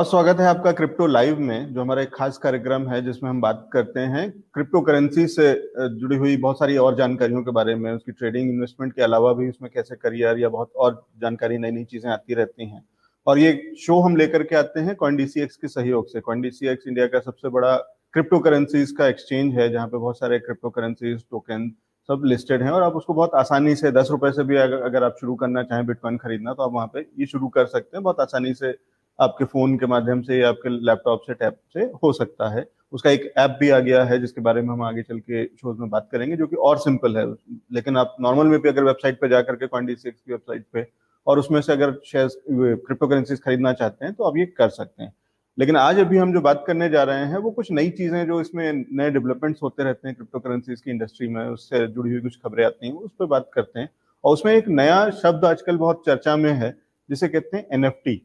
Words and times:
बहुत 0.00 0.10
स्वागत 0.10 0.38
है 0.40 0.46
आपका 0.46 0.70
क्रिप्टो 0.72 1.06
लाइव 1.06 1.40
में 1.40 1.72
जो 1.74 1.80
हमारा 1.80 2.02
एक 2.02 2.10
खास 2.14 2.36
कार्यक्रम 2.38 2.88
है 2.88 3.00
जिसमें 3.04 3.28
हम 3.30 3.40
बात 3.40 3.68
करते 3.72 4.00
हैं 4.12 4.30
क्रिप्टो 4.54 4.80
करेंसी 4.80 5.26
से 5.26 5.52
जुड़ी 5.98 6.16
हुई 6.16 6.36
बहुत 6.36 6.58
सारी 6.58 6.76
और 6.76 6.94
जानकारियों 6.96 7.42
के 7.44 7.50
बारे 7.50 7.74
में 7.74 7.90
उसकी 7.92 8.12
ट्रेडिंग 8.12 8.48
इन्वेस्टमेंट 8.50 8.92
के 8.92 9.02
अलावा 9.02 9.32
भी 9.32 9.48
उसमें 9.48 9.70
कैसे 9.74 9.96
करियर 9.96 10.38
या 10.38 10.48
बहुत 10.48 10.72
और 10.76 10.94
जानकारी 11.20 11.58
नई 11.58 11.70
नई 11.70 11.84
चीज़ें 11.84 12.10
आती 12.10 12.34
रहती 12.34 12.68
हैं। 12.68 12.82
और 13.26 13.38
ये 13.38 13.52
शो 13.80 14.00
हम 14.00 14.16
लेकर 14.16 14.42
के 14.42 14.56
आते 14.56 14.80
हैं 14.80 14.94
कॉइन 14.96 15.18
के 15.34 15.68
सहयोग 15.68 16.06
से। 16.08 16.20
कॉइन 16.20 16.44
इंडिया 16.44 17.06
का 17.06 17.20
सबसे 17.20 17.48
बड़ा 17.48 17.76
क्रिप्टो 18.14 18.38
करेंसीज 18.38 18.90
का 18.90 19.06
एक्सचेंज 19.06 19.54
है 19.54 19.68
जहाँ 19.72 19.86
पे 19.86 19.96
बहुत 19.96 20.18
सारे 20.18 20.38
क्रिप्टो 20.38 20.70
करेंसीज 20.70 21.24
टोकन 21.30 21.70
सब 22.08 22.22
लिस्टेड 22.24 22.62
हैं 22.62 22.70
और 22.70 22.82
आप 22.82 22.96
उसको 22.96 23.14
बहुत 23.14 23.34
आसानी 23.34 23.74
से 23.76 23.90
दस 23.92 24.08
रुपए 24.10 24.30
से 24.32 24.44
भी 24.44 24.56
अगर, 24.56 24.80
अगर 24.82 25.04
आप 25.04 25.16
शुरू 25.20 25.34
करना 25.34 25.62
चाहें 25.62 25.84
बिटकॉइन 25.86 26.16
खरीदना 26.18 26.54
तो 26.54 26.62
आप 26.62 26.72
वहाँ 26.72 26.90
पे 26.94 27.06
ये 27.20 27.26
शुरू 27.26 27.48
कर 27.48 27.66
सकते 27.66 27.96
हैं। 27.96 28.02
बहुत 28.04 28.20
आसानी 28.20 28.54
से 28.54 28.72
आपके 29.20 29.44
फ़ोन 29.44 29.76
के 29.78 29.86
माध्यम 29.86 30.20
से 30.22 30.38
या 30.38 30.48
आपके 30.48 30.68
लैपटॉप 30.86 31.22
से 31.26 31.34
टैब 31.34 31.56
से 31.74 31.84
हो 32.02 32.12
सकता 32.12 32.48
है। 32.48 32.64
उसका 32.92 33.10
एक 33.10 33.32
ऐप 33.38 33.56
भी 33.60 33.68
आ 33.70 33.78
गया 33.78 34.02
है, 34.04 34.18
जिसके 34.20 34.40
बारे 34.40 34.62
में 34.62 34.68
हम 34.68 34.82
आगे 34.82 35.02
चल 35.02 35.18
के 35.20 35.44
शोज़ 35.46 35.78
में 35.78 35.90
बात 35.90 36.08
करेंगे, 36.12 36.36
जो 36.36 36.46
कि 36.46 36.56
और 36.56 36.78
सिंपल 36.78 37.16
है। 37.16 37.26
लेकिन 37.72 37.96
आप 37.96 38.16
नॉर्मल 38.20 38.46
में 38.46 38.60
भी 38.60 38.68
अगर 38.68 38.84
वेबसाइट 38.84 39.20
पर 39.20 39.28
जाकर 39.30 39.56
के 39.56 39.66
कॉइन 39.66 39.86
की 39.86 40.08
वेबसाइट 40.08 40.64
पे 40.72 40.86
और 41.26 41.38
उसमें 41.38 41.60
से 41.60 41.72
अगर 41.72 41.92
शेयर 42.06 42.28
क्रिप्टो 42.46 43.06
करेंसीज 43.06 43.40
खरीदना 43.42 43.72
चाहते 43.72 44.04
हैं 44.04 44.14
तो 44.14 44.24
आप 44.24 44.36
ये 44.36 44.46
कर 44.48 44.68
सकते 44.70 45.02
हैं। 45.02 45.12
लेकिन 45.58 45.76
आज 45.76 45.98
अभी 45.98 46.16
हम 46.16 46.32
जो 46.32 46.40
बात 46.40 46.64
करने 46.66 46.88
जा 46.88 47.02
रहे 47.02 47.24
हैं, 47.26 47.38
वो 47.38 47.50
कुछ 47.50 47.70
नई 47.72 47.90
चीज़ें 47.90 48.26
जो 48.26 48.40
इसमें 48.40 48.72
नए 48.72 49.10
डेवलपमेंट्स 49.10 49.62
होते 49.62 49.84
रहते 49.84 50.08
हैं 50.08 50.16
क्रिप्टो 50.16 50.38
करेंसीज 50.38 50.80
की 50.80 50.90
इंडस्ट्री 50.90 51.28
में, 51.28 51.44
उससे 51.44 51.86
जुड़ी 51.86 52.10
हुई 52.10 52.20
कुछ 52.20 52.36
खबरें 52.36 52.64
आती 52.64 52.86
हैं 52.86 52.94
उस 52.94 53.10
पर 53.18 53.26
बात 53.26 53.50
करते 53.54 53.80
हैं। 53.80 53.88
और 54.24 54.32
उसमें 54.32 54.52
एक 54.52 54.68
नया 54.68 55.08
शब्द 55.12 55.44
आजकल 55.44 55.76
बहुत 55.76 56.02
चर्चा 56.06 56.36
में 56.36 56.52
है, 56.52 56.74
जिसे 57.08 57.28
कहते 57.28 57.56
हैं 57.56 57.66
एनएफटी 57.72 58.22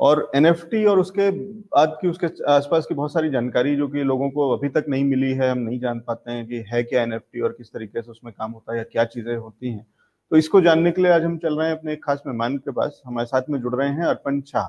और 0.00 0.30
एनएफटी 0.34 0.84
और 0.84 0.98
उसके 0.98 1.30
बाद 1.30 1.96
की 2.00 2.08
उसके 2.08 2.26
आसपास 2.52 2.86
की 2.86 2.94
बहुत 2.94 3.12
सारी 3.12 3.30
जानकारी 3.30 3.74
जो 3.76 3.88
कि 3.88 4.02
लोगों 4.04 4.30
को 4.30 4.50
अभी 4.50 4.68
तक 4.68 4.84
नहीं 4.88 5.04
मिली 5.04 5.32
है, 5.32 5.50
हम 5.50 5.58
नहीं 5.58 5.78
जान 5.80 6.00
पाते 6.00 6.32
हैं 6.32 6.46
कि 6.46 6.64
है 6.68 6.82
क्या 6.82 7.02
एनएफटी 7.02 7.40
और 7.40 7.52
किस 7.52 7.72
तरीके 7.72 8.02
से 8.02 8.10
उसमें 8.10 8.32
काम 8.32 8.52
होता 8.52 8.72
है 8.72 8.78
या 8.78 8.84
क्या 8.84 9.04
चीज़ें 9.06 9.36
होती 9.36 9.72
हैं। 9.72 9.86
तो 10.32 10.36
इसको 10.36 10.60
जानने 10.60 10.90
के 10.90 11.02
लिए 11.02 11.10
आज 11.12 11.24
हम 11.24 11.36
चल 11.38 11.58
रहे 11.58 11.68
हैं 11.68 11.76
अपने 11.78 11.92
एक 11.92 12.04
खास 12.04 12.22
मेहमान 12.26 12.56
के 12.58 12.70
पास। 12.70 13.02
हमारे 13.06 13.26
साथ 13.26 13.50
में 13.50 13.60
जुड़ 13.60 13.74
रहे 13.74 13.88
हैं 13.88 14.04
अर्पण 14.04 14.40
शाह। 14.42 14.68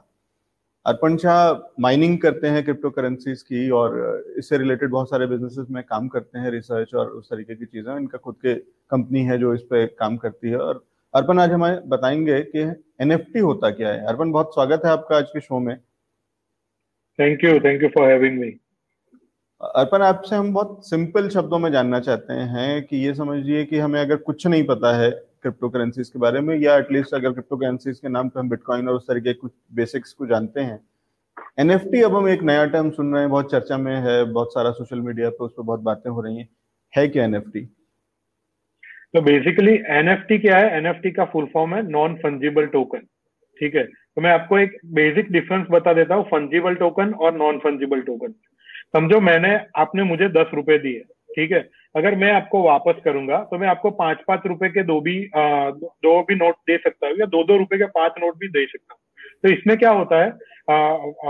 अर्पण 0.86 1.16
शाह 1.18 1.52
माइनिंग 1.82 2.18
करते 2.22 2.48
हैं 2.48 2.64
क्रिप्टो 2.64 2.90
करेंसीज 2.90 3.42
की 3.42 3.70
और 3.72 4.26
इससे 4.38 4.58
रिलेटेड 4.58 4.90
बहुत 4.90 5.10
सारे 5.10 5.28
बिजनेसेस 5.28 5.68
में 5.70 5.84
काम 5.84 6.08
करते 6.08 6.40
हैं 6.40 6.52
रिसर्च 6.52 6.94
और 6.96 7.08
उस 7.10 7.30
तरीके 7.30 7.56
की 7.56 7.66
चीज़ें। 7.66 7.96
इनका 7.96 8.18
खुद 8.18 8.36
के 8.36 8.54
कंपनी 8.92 9.24
है 9.24 9.38
जो 9.38 9.54
इस 9.54 9.62
पर 9.62 9.86
काम 10.00 10.18
करती 10.18 10.50
है 10.50 10.58
और 10.58 10.84
अर्पण 11.16 11.40
आज 11.40 11.52
हमें 11.52 11.90
बताएँगे 11.90 12.40
कि 12.42 12.62
एनएफटी 13.02 13.40
होता 13.40 13.70
क्या 13.70 13.90
है? 13.90 14.06
अर्पण 14.06 14.32
बहुत 14.32 14.54
स्वागत 14.54 14.82
है 14.86 14.92
आपका 14.92 15.18
आज 15.18 15.30
के 15.30 15.40
शो 15.40 15.60
में। 15.60 15.78
Thank 17.20 17.44
you 17.44 17.60
thank 17.60 17.84
you 17.84 17.90
for 17.90 18.10
having 18.10 18.40
me 18.40 18.48
Arpan 19.62 20.02
आपसे 20.02 20.36
हम 20.36 20.54
बहुत 20.54 20.90
सिंपल 20.90 21.30
शब्दों 21.30 21.60
में 21.60 21.72
जानना 21.72 22.00
चाहते 22.00 22.34
हैं 22.34 22.84
कि 22.84 22.98
ये 22.98 23.14
समझिए 23.14 23.64
कि 23.66 23.80
हमें 23.80 24.00
अगर 24.02 24.16
कुछ 24.16 24.48
नहीं 24.48 24.64
पता 24.64 24.94
है 24.98 25.10
क्रिप्टो 25.12 25.70
करेंसीज 25.70 26.10
के 26.10 26.20
बारे 26.20 26.40
में 26.40 26.56
या 26.58 26.76
एटलीस्ट 26.78 27.14
अगर 27.14 27.32
क्रिप्टो 27.32 27.58
करेंसीज 27.58 28.00
के 28.00 28.10
नाम 28.10 28.30
पे 28.30 28.40
हम 28.40 28.50
बिटकॉइन 28.50 28.90
और 28.90 28.96
उस 28.96 29.08
तरीके 29.08 29.34
कुछ 29.34 29.52
बेसिक्स 29.74 30.14
को 30.14 30.26
जानते 30.26 30.62
हैं। 30.62 30.80
एनएफटी 31.60 32.02
अब 32.02 32.16
हम 32.16 32.30
एक 32.30 32.44
नया 32.44 32.66
टर्म 32.66 32.90
सुन 32.92 33.14
रहे 33.14 33.22
हैं 33.22 33.30
बहुत 33.30 33.52
चर्चा 33.52 33.78
में 33.78 33.96
है 33.96 34.24
बहुत 34.24 34.54
सारा 34.54 34.72
सोशल 34.72 35.00
मीडिया 35.00 35.30
पे 35.30 35.44
उस 35.44 35.54
पर 35.58 35.64
बहुत 35.64 35.80
बातें 35.80 36.12
हो 36.12 36.22
रही 36.22 36.38
हैं। 36.38 36.50
है 36.94 37.08
क्या 37.08 37.24
एनएफटी 37.24 37.68
तो 39.16 39.22
बेसिकली 39.22 39.74
एनएफटी 39.90 40.38
क्या 40.38 40.58
है? 40.58 40.78
एनएफटी 40.78 41.12
का 41.12 41.26
फुल 41.26 41.46
फॉर्म 41.54 41.76
है 41.76 41.82
नॉन 41.90 42.16
फंजिबल 42.16 42.66
टोकन 42.66 43.00
ठीक 43.60 43.76
है? 43.76 43.84
तो 43.84 44.22
मैं 44.22 44.32
आपको 44.32 44.58
एक 44.60 44.78
बेसिक 44.96 45.32
डिफरेंस 45.32 45.68
बता 45.72 45.94
देता 45.94 46.16
हूँ 46.16 46.24
फंजिबल 46.24 46.76
टोकन 46.76 47.14
और 47.14 47.38
नॉन 47.38 47.58
फंजिबल 47.58 48.02
टोकन 48.02 48.34
समझो 48.96 49.20
मैंने 49.20 49.56
आपने 49.76 50.04
मुझे 50.04 50.28
दस 50.30 50.52
रुपए 50.54 50.78
दिए 50.78 51.00
ठीक 51.36 51.52
है? 51.52 51.60
अगर 51.96 52.16
मैं 52.16 52.32
आपको 52.32 52.62
वापस 52.64 53.02
करूँगा 53.06 53.38
तो 53.52 53.58
मैं 53.58 53.68
आपको 53.68 53.92
पाँच 53.92 54.18
पाँच 54.28 54.42
रुपए 54.46 54.70
के 54.70 54.84
दो 54.84 55.00
भी 55.02 55.18
आ, 55.36 55.70
दो 55.72 56.22
भी 56.22 56.36
नोट 56.36 56.56
दे 56.68 56.78
सकता 56.78 57.08
हूँ 57.08 57.16
या 57.20 57.26
दो 57.26 57.44
दो 57.44 57.58
रुपए 57.58 57.78
के 57.78 57.86
पाँच 57.96 58.22
नोट 58.22 58.38
भी 58.38 58.48
दे 58.48 58.66
सकता 58.66 58.94
हूँ. 58.94 59.00
तो 59.44 59.50
इसमें 59.50 59.78
क्या 59.78 59.92
होता 59.92 60.24
है? 60.24 60.30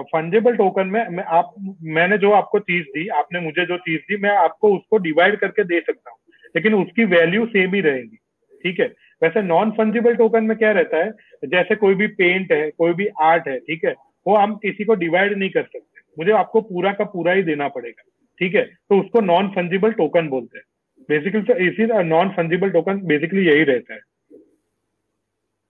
फंजेबल 0.01 0.55
टोकन 0.55 0.87
में 0.87 1.07
मैं 1.09 1.23
आप 1.23 1.53
मैंने 1.83 2.17
जो 2.17 2.31
आपको 2.31 2.59
चीज़ 2.59 2.85
दी 2.87 3.07
आपने 3.21 3.39
मुझे 3.39 3.65
जो 3.65 3.77
चीज़ 3.77 4.01
दी 4.01 4.17
मैं 4.17 4.35
आपको 4.37 4.75
उसको 4.75 4.97
डिवाइड 4.97 5.35
करके 5.35 5.63
दे 5.63 5.79
सकता 5.79 6.09
हूँ. 6.09 6.17
लेकिन 6.55 6.73
उसकी 6.75 7.05
वैल्यू 7.05 7.45
सेम 7.45 7.73
ही 7.73 7.81
रहेगी 7.81 8.17
ठीक 8.63 8.79
है? 8.79 8.87
वैसे 9.21 9.41
नॉन 9.41 9.71
फंजिबल 9.71 10.15
टोकन 10.15 10.43
में 10.43 10.57
क्या 10.57 10.71
रहता 10.71 10.97
है 10.97 11.11
जैसे 11.45 11.75
कोई 11.75 11.95
भी 11.95 12.07
पेंट 12.15 12.51
है 12.51 12.69
कोई 12.71 12.93
भी 12.93 13.07
आर्ट 13.23 13.47
है 13.47 13.57
ठीक 13.59 13.85
है 13.85 13.93
वो 14.27 14.35
हम 14.35 14.55
किसी 14.55 14.83
को 14.83 14.95
डिवाइड 14.95 15.37
नहीं 15.37 15.49
कर 15.49 15.63
सकते। 15.63 16.01
मुझे 16.17 16.31
आपको 16.31 16.61
पूरा 16.61 16.91
का 16.93 17.03
पूरा 17.05 17.31
ही 17.31 17.43
देना 17.43 17.67
पड़ेगा 17.67 18.03
ठीक 18.39 18.55
है? 18.55 18.63
तो 18.63 18.99
उसको 18.99 19.21
नॉन 19.21 19.47
फंजिबल 19.47 19.91
टोकन 19.91 20.27
बोलते 20.29 20.57
हैं। 20.57 20.65
बेसिकली 21.09 21.41
तो 21.41 21.55
इसी 21.63 21.85
नॉन 22.03 22.29
फंजिबल 22.29 22.69
टोकन 22.69 22.99
बेसिकली 23.05 23.45
यही 23.47 23.63
रहता 23.63 23.93
है। 23.93 23.99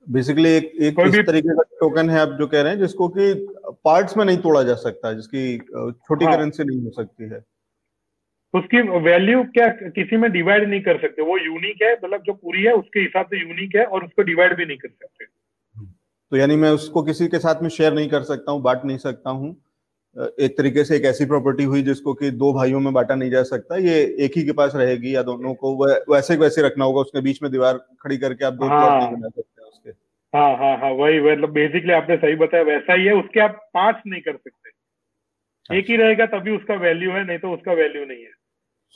बेसिकली 0.08 0.50
एक 0.50 0.72
एक 0.82 1.00
भी 1.02 1.24
तरीके 1.24 1.56
का 1.56 1.64
टोकन 1.80 2.10
है 2.10 2.20
आप 2.20 2.38
जो 2.40 2.48
कह 2.48 2.62
रहे 2.62 2.72
हैं 2.72 2.80
जिसको 2.80 3.08
कि 3.10 3.34
पार्ट्स 3.86 4.18
में 4.18 4.24
नहीं 4.26 4.38
तोड़ा 4.38 4.64
जा 4.64 4.76
सकता 4.76 5.14
जिसकी 5.14 5.58
छोटी 5.58 6.26
हाँ, 6.26 6.36
करेंसी 6.36 6.64
नहीं 6.64 6.82
हो 6.84 6.90
सकती 6.90 7.24
है। 7.24 7.40
उसकी 8.56 8.82
वैल्यू 9.02 9.44
क्या 9.54 9.68
किसी 9.90 10.18
में 10.18 10.32
डिवाइड 10.32 10.68
नहीं 10.70 10.82
कर 10.82 10.98
सकते। 11.02 11.22
वो 11.22 11.38
यूनिक 11.38 11.82
है 11.84 11.94
मतलब 11.94 12.22
जो 12.22 12.34
पूरी 12.34 12.64
है 12.64 12.74
उसके 12.74 13.00
हिसाब 13.00 13.26
से 13.26 13.42
यूनिक 13.42 13.76
है 13.76 13.86
और 13.86 14.04
उसको 14.06 14.22
डिवाइड 14.24 14.56
भी 14.58 14.66
नहीं 14.66 14.78
कर 14.78 14.90
सकते। 14.90 15.26
तो 16.32 16.38
यानी 16.38 16.56
मैं 16.56 16.70
उसको 16.72 17.04
किसी 17.04 17.28
के 17.28 17.40
साथ 17.40 17.62
में 17.62 17.70
शेयर 17.70 17.94
नहीं 17.94 18.10
कर 18.10 18.24
सकता 18.24 18.52
हूँ 18.52 18.62
बांट 18.62 18.86
नहीं 18.86 18.98
सकता 18.98 19.30
हूँ। 19.30 19.56
एक 20.16 20.58
तरीके 20.58 20.84
से 20.84 20.96
एक 20.96 21.06
ऐसी 21.06 21.26
प्रॉपर्टी 21.26 21.64
हुई 21.64 21.82
जिसको 21.84 22.14
कि 22.14 22.30
दो 22.34 22.52
भाइयों 22.54 22.80
में 22.80 22.94
बांटा 22.94 23.16
नहीं 23.16 23.32
जा 23.32 23.42
सकता। 23.44 23.78
ये 23.78 23.96
एक 24.26 24.38
ही 24.38 24.44
के 24.44 24.52
पास 24.52 24.76
रहेगी 24.76 25.16
या 25.16 25.24
दोनों 25.24 25.54
को 25.54 25.76
वैसे 26.14 26.36
वैसे 26.38 26.62
रखना 26.62 26.86
होगा 26.86 27.02
उसके 27.02 27.22
बीच 27.22 27.42
में 27.44 27.52
दीवार 27.52 27.78
खड़ी 28.02 28.18
करके 28.18 28.46
आप 28.46 28.54
दो 28.54 28.68
हाँ, 28.68 29.12
बना 29.12 29.30
सकते 29.30 29.62
हैं 29.62 29.68
उसके। 29.68 29.90
हाँ 30.34 30.56
हाँ 30.58 30.78
हाँ 30.78 30.92
वही 30.94 31.20
मतलब 31.22 31.52
बेसिकली 31.54 31.94
आपने 31.94 32.18
सही 32.18 32.36
बताया 32.36 32.64
वैसा 32.64 32.94
ही 32.94 33.06
है 33.06 33.14
उसके 33.16 33.40
आप 33.40 33.60
पाँच 33.74 34.02
नहीं 34.08 34.22
कर 34.22 34.38
सकते। 34.38 35.78
एक 35.78 35.90
ही 35.90 35.96
रहेगा 35.98 36.26
तभी 36.32 36.56
उसका 36.56 36.76
वैल्यू 36.78 37.12
है 37.12 37.26
नहीं 37.28 37.38
तो 37.40 37.54
उसका 37.54 37.74
वैल्यू 37.74 38.06
नहीं 38.06 38.24
है। 38.24 38.32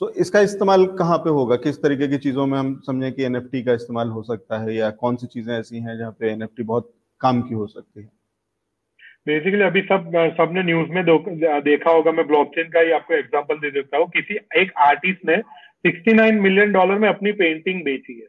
तो 0.00 0.06
so, 0.06 0.16
इसका 0.16 0.40
इस्तेमाल 0.40 0.84
कहाँ 0.98 1.16
पे 1.18 1.30
होगा? 1.30 1.56
किस 1.56 1.76
तरीके 1.82 2.06
की 2.08 2.18
चीज़ों 2.18 2.46
में 2.46 2.58
हम 2.58 2.80
समझें 2.86 3.12
कि 3.12 3.24
एनएफटी 3.24 3.62
का 3.62 3.72
इस्तेमाल 3.72 4.08
हो 4.08 4.22
सकता 4.22 4.58
है 4.62 4.74
या 4.74 4.90
कौन 4.90 5.16
सी 5.16 5.26
चीज़ें 5.26 5.54
ऐसी 5.54 5.78
हैं 5.78 5.96
जहाँ 5.98 6.10
पे 6.10 6.30
एनएफटी 6.32 6.62
बहुत 6.62 6.90
काम 7.20 7.42
की 7.42 7.54
हो 7.54 7.66
सकती 7.66 8.00
है? 8.00 8.08
बेसिकली 9.26 9.62
अभी 9.62 9.80
सब 9.82 10.10
सबने 10.38 10.62
न्यूज़ 10.62 10.88
में 10.90 11.04
देखा 11.62 11.90
होगा 11.90 12.12
मैं 12.12 12.26
ब्लॉकचेन 12.26 12.68
का 12.68 12.80
ही 12.80 12.90
आपको 12.90 13.14
एग्जांपल 13.14 13.58
दे 13.58 13.70
देता 13.70 13.98
हूँ। 13.98 14.08
किसी 14.08 14.38
एक 14.60 14.72
आर्टिस्ट 14.78 15.28
ने 15.28 15.36
69 15.84 16.40
मिलियन 16.40 16.72
डॉलर 16.72 16.98
में 16.98 17.08
अपनी 17.08 17.32
पेंटिंग 17.32 17.84
बेची 17.84 18.18
है। 18.20 18.26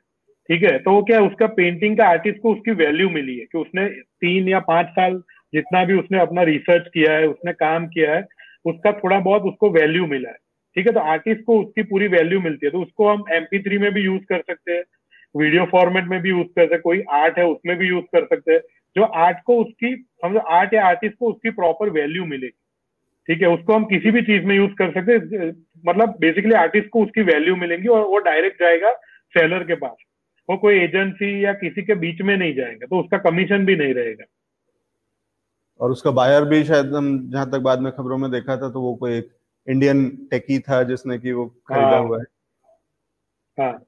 ठीक 0.50 0.64
है? 0.64 0.78
तो 0.80 1.02
क्या 1.04 1.22
उसका 1.22 1.48
पेंटिंग 1.48 1.98
का 1.98 2.10
आर्टिस्ट 2.10 2.42
को 2.42 2.54
उसकी 2.54 2.72
वैल्यू 2.72 3.10
मिली 3.10 3.38
है 3.40 3.46
कि 3.46 3.58
उसने 3.58 3.88
तीन 4.22 4.50
या 4.50 4.60
पाँच 4.60 4.88
साल 4.90 5.22
जितना 5.54 5.86
भी 5.86 6.00
उसने 6.00 6.20
अपना 6.20 6.44
रिसर्च 6.44 6.88
किया 6.94 7.14
है 7.14 7.28
उसने 7.28 7.54
काम 7.54 7.88
किया 7.88 8.16
है 8.16 8.26
उसका 8.66 8.92
थोड़ा 8.94 9.20
बहुत 9.20 9.42
उसको 9.44 9.70
वैल्यू 9.72 10.06
मिला 10.08 10.30
है। 10.30 10.38
ठीक 10.76 10.88
है 10.88 10.94
तो 10.94 11.00
आर्टिस्ट 11.12 11.44
को 11.44 11.60
उसकी 11.62 11.84
पूरी 11.84 12.08
वैल्यू 12.08 12.40
मिलती 12.42 12.66
है 12.66 12.72
तो 12.72 12.82
उसको 12.82 13.08
हम 13.10 13.24
एमपी 13.34 13.78
में 13.78 13.92
भी 13.94 14.02
यूज़ 14.02 14.22
कर 14.30 14.42
सकते 14.42 14.72
हैं 14.72 14.84
वीडियो 15.36 15.66
फॉर्मेट 15.66 16.06
में 16.06 16.20
भी 16.22 16.30
यूज़ 16.30 16.48
कर 16.48 16.64
सकते 16.64 16.78
कोई 16.78 17.02
आर्ट 17.14 17.38
है 17.38 17.46
उसमें 17.46 17.78
भी 17.78 17.88
यूज़ 17.88 18.06
कर 18.16 18.26
सकते 18.26 18.54
हैं, 18.54 18.60
जो 18.96 19.04
आर्ट 19.04 19.38
को 19.46 19.56
उसकी 19.62 19.96
समझो 19.96 20.40
आर्ट 20.56 20.74
या 20.74 20.86
आर्टिस्ट 20.86 21.16
को 21.20 21.30
उसकी 21.30 21.50
प्रॉपर 21.52 21.90
वैल्यू 21.90 22.26
मिलेगी, 22.26 22.58
ठीक 23.28 23.42
है, 23.42 23.48
उसको 23.48 23.74
हम 23.74 23.86
किसी 23.86 24.12
भी 24.12 24.22
चीज़ 24.22 24.46
में 24.46 24.56
यूज़ 24.56 24.72
कर 24.80 24.92
सकते 24.92 25.12
हैं 25.12 25.52
मतलब 25.86 26.16
बेसिकली 26.20 26.54
आर्टिस्ट 26.56 26.90
को 26.90 27.04
उसकी 27.04 27.22
वैल्यू 27.24 27.56
मिलेंगी 27.56 27.88
और 27.88 28.06
वो 28.08 28.18
डायरेक्ट 28.22 28.62
जाएगा 28.62 28.92
सेलर 29.36 29.64
के 29.64 29.76
पास, 29.76 29.96
वो 30.50 30.58
कोई 30.58 30.80
एजेंसी 30.80 31.34
या 31.46 31.54
किसी 31.56 31.82
के 31.82 31.96
बीच 31.96 32.22
में 32.22 32.36
नहीं 32.38 32.54
जाएगा 32.56 32.88
तो 32.88 33.00
उसका 33.00 33.18
कमीशन 33.30 33.66
भी 33.66 33.76
नहीं 33.76 33.94
रहेगा। 33.94 34.26
और 35.80 35.92
उसका 35.92 36.12
बायर 36.12 36.46
भी 36.46 36.64
शायद 36.64 36.94
हम 36.96 37.30
जहाँ 37.32 37.50
तक 37.52 37.60
बाद 37.62 37.80
में 37.80 37.92
खबरों 37.92 38.18
में 38.18 38.30
देखा 38.32 38.58
था 38.58 38.70
तो 38.70 38.82
वो 38.82 38.96
कोई 38.96 39.18
एक 39.18 39.30
इंडियन 39.68 40.10
टेकी 40.32 40.60
था 40.60 40.84
जिसने 40.84 41.18
की 41.20 41.32
वो 41.32 41.46
खरीदा 41.68 41.88
हाँ, 41.88 42.00
हुआ 42.00 42.18
है। 42.18 42.24
हाँ। 43.60 43.86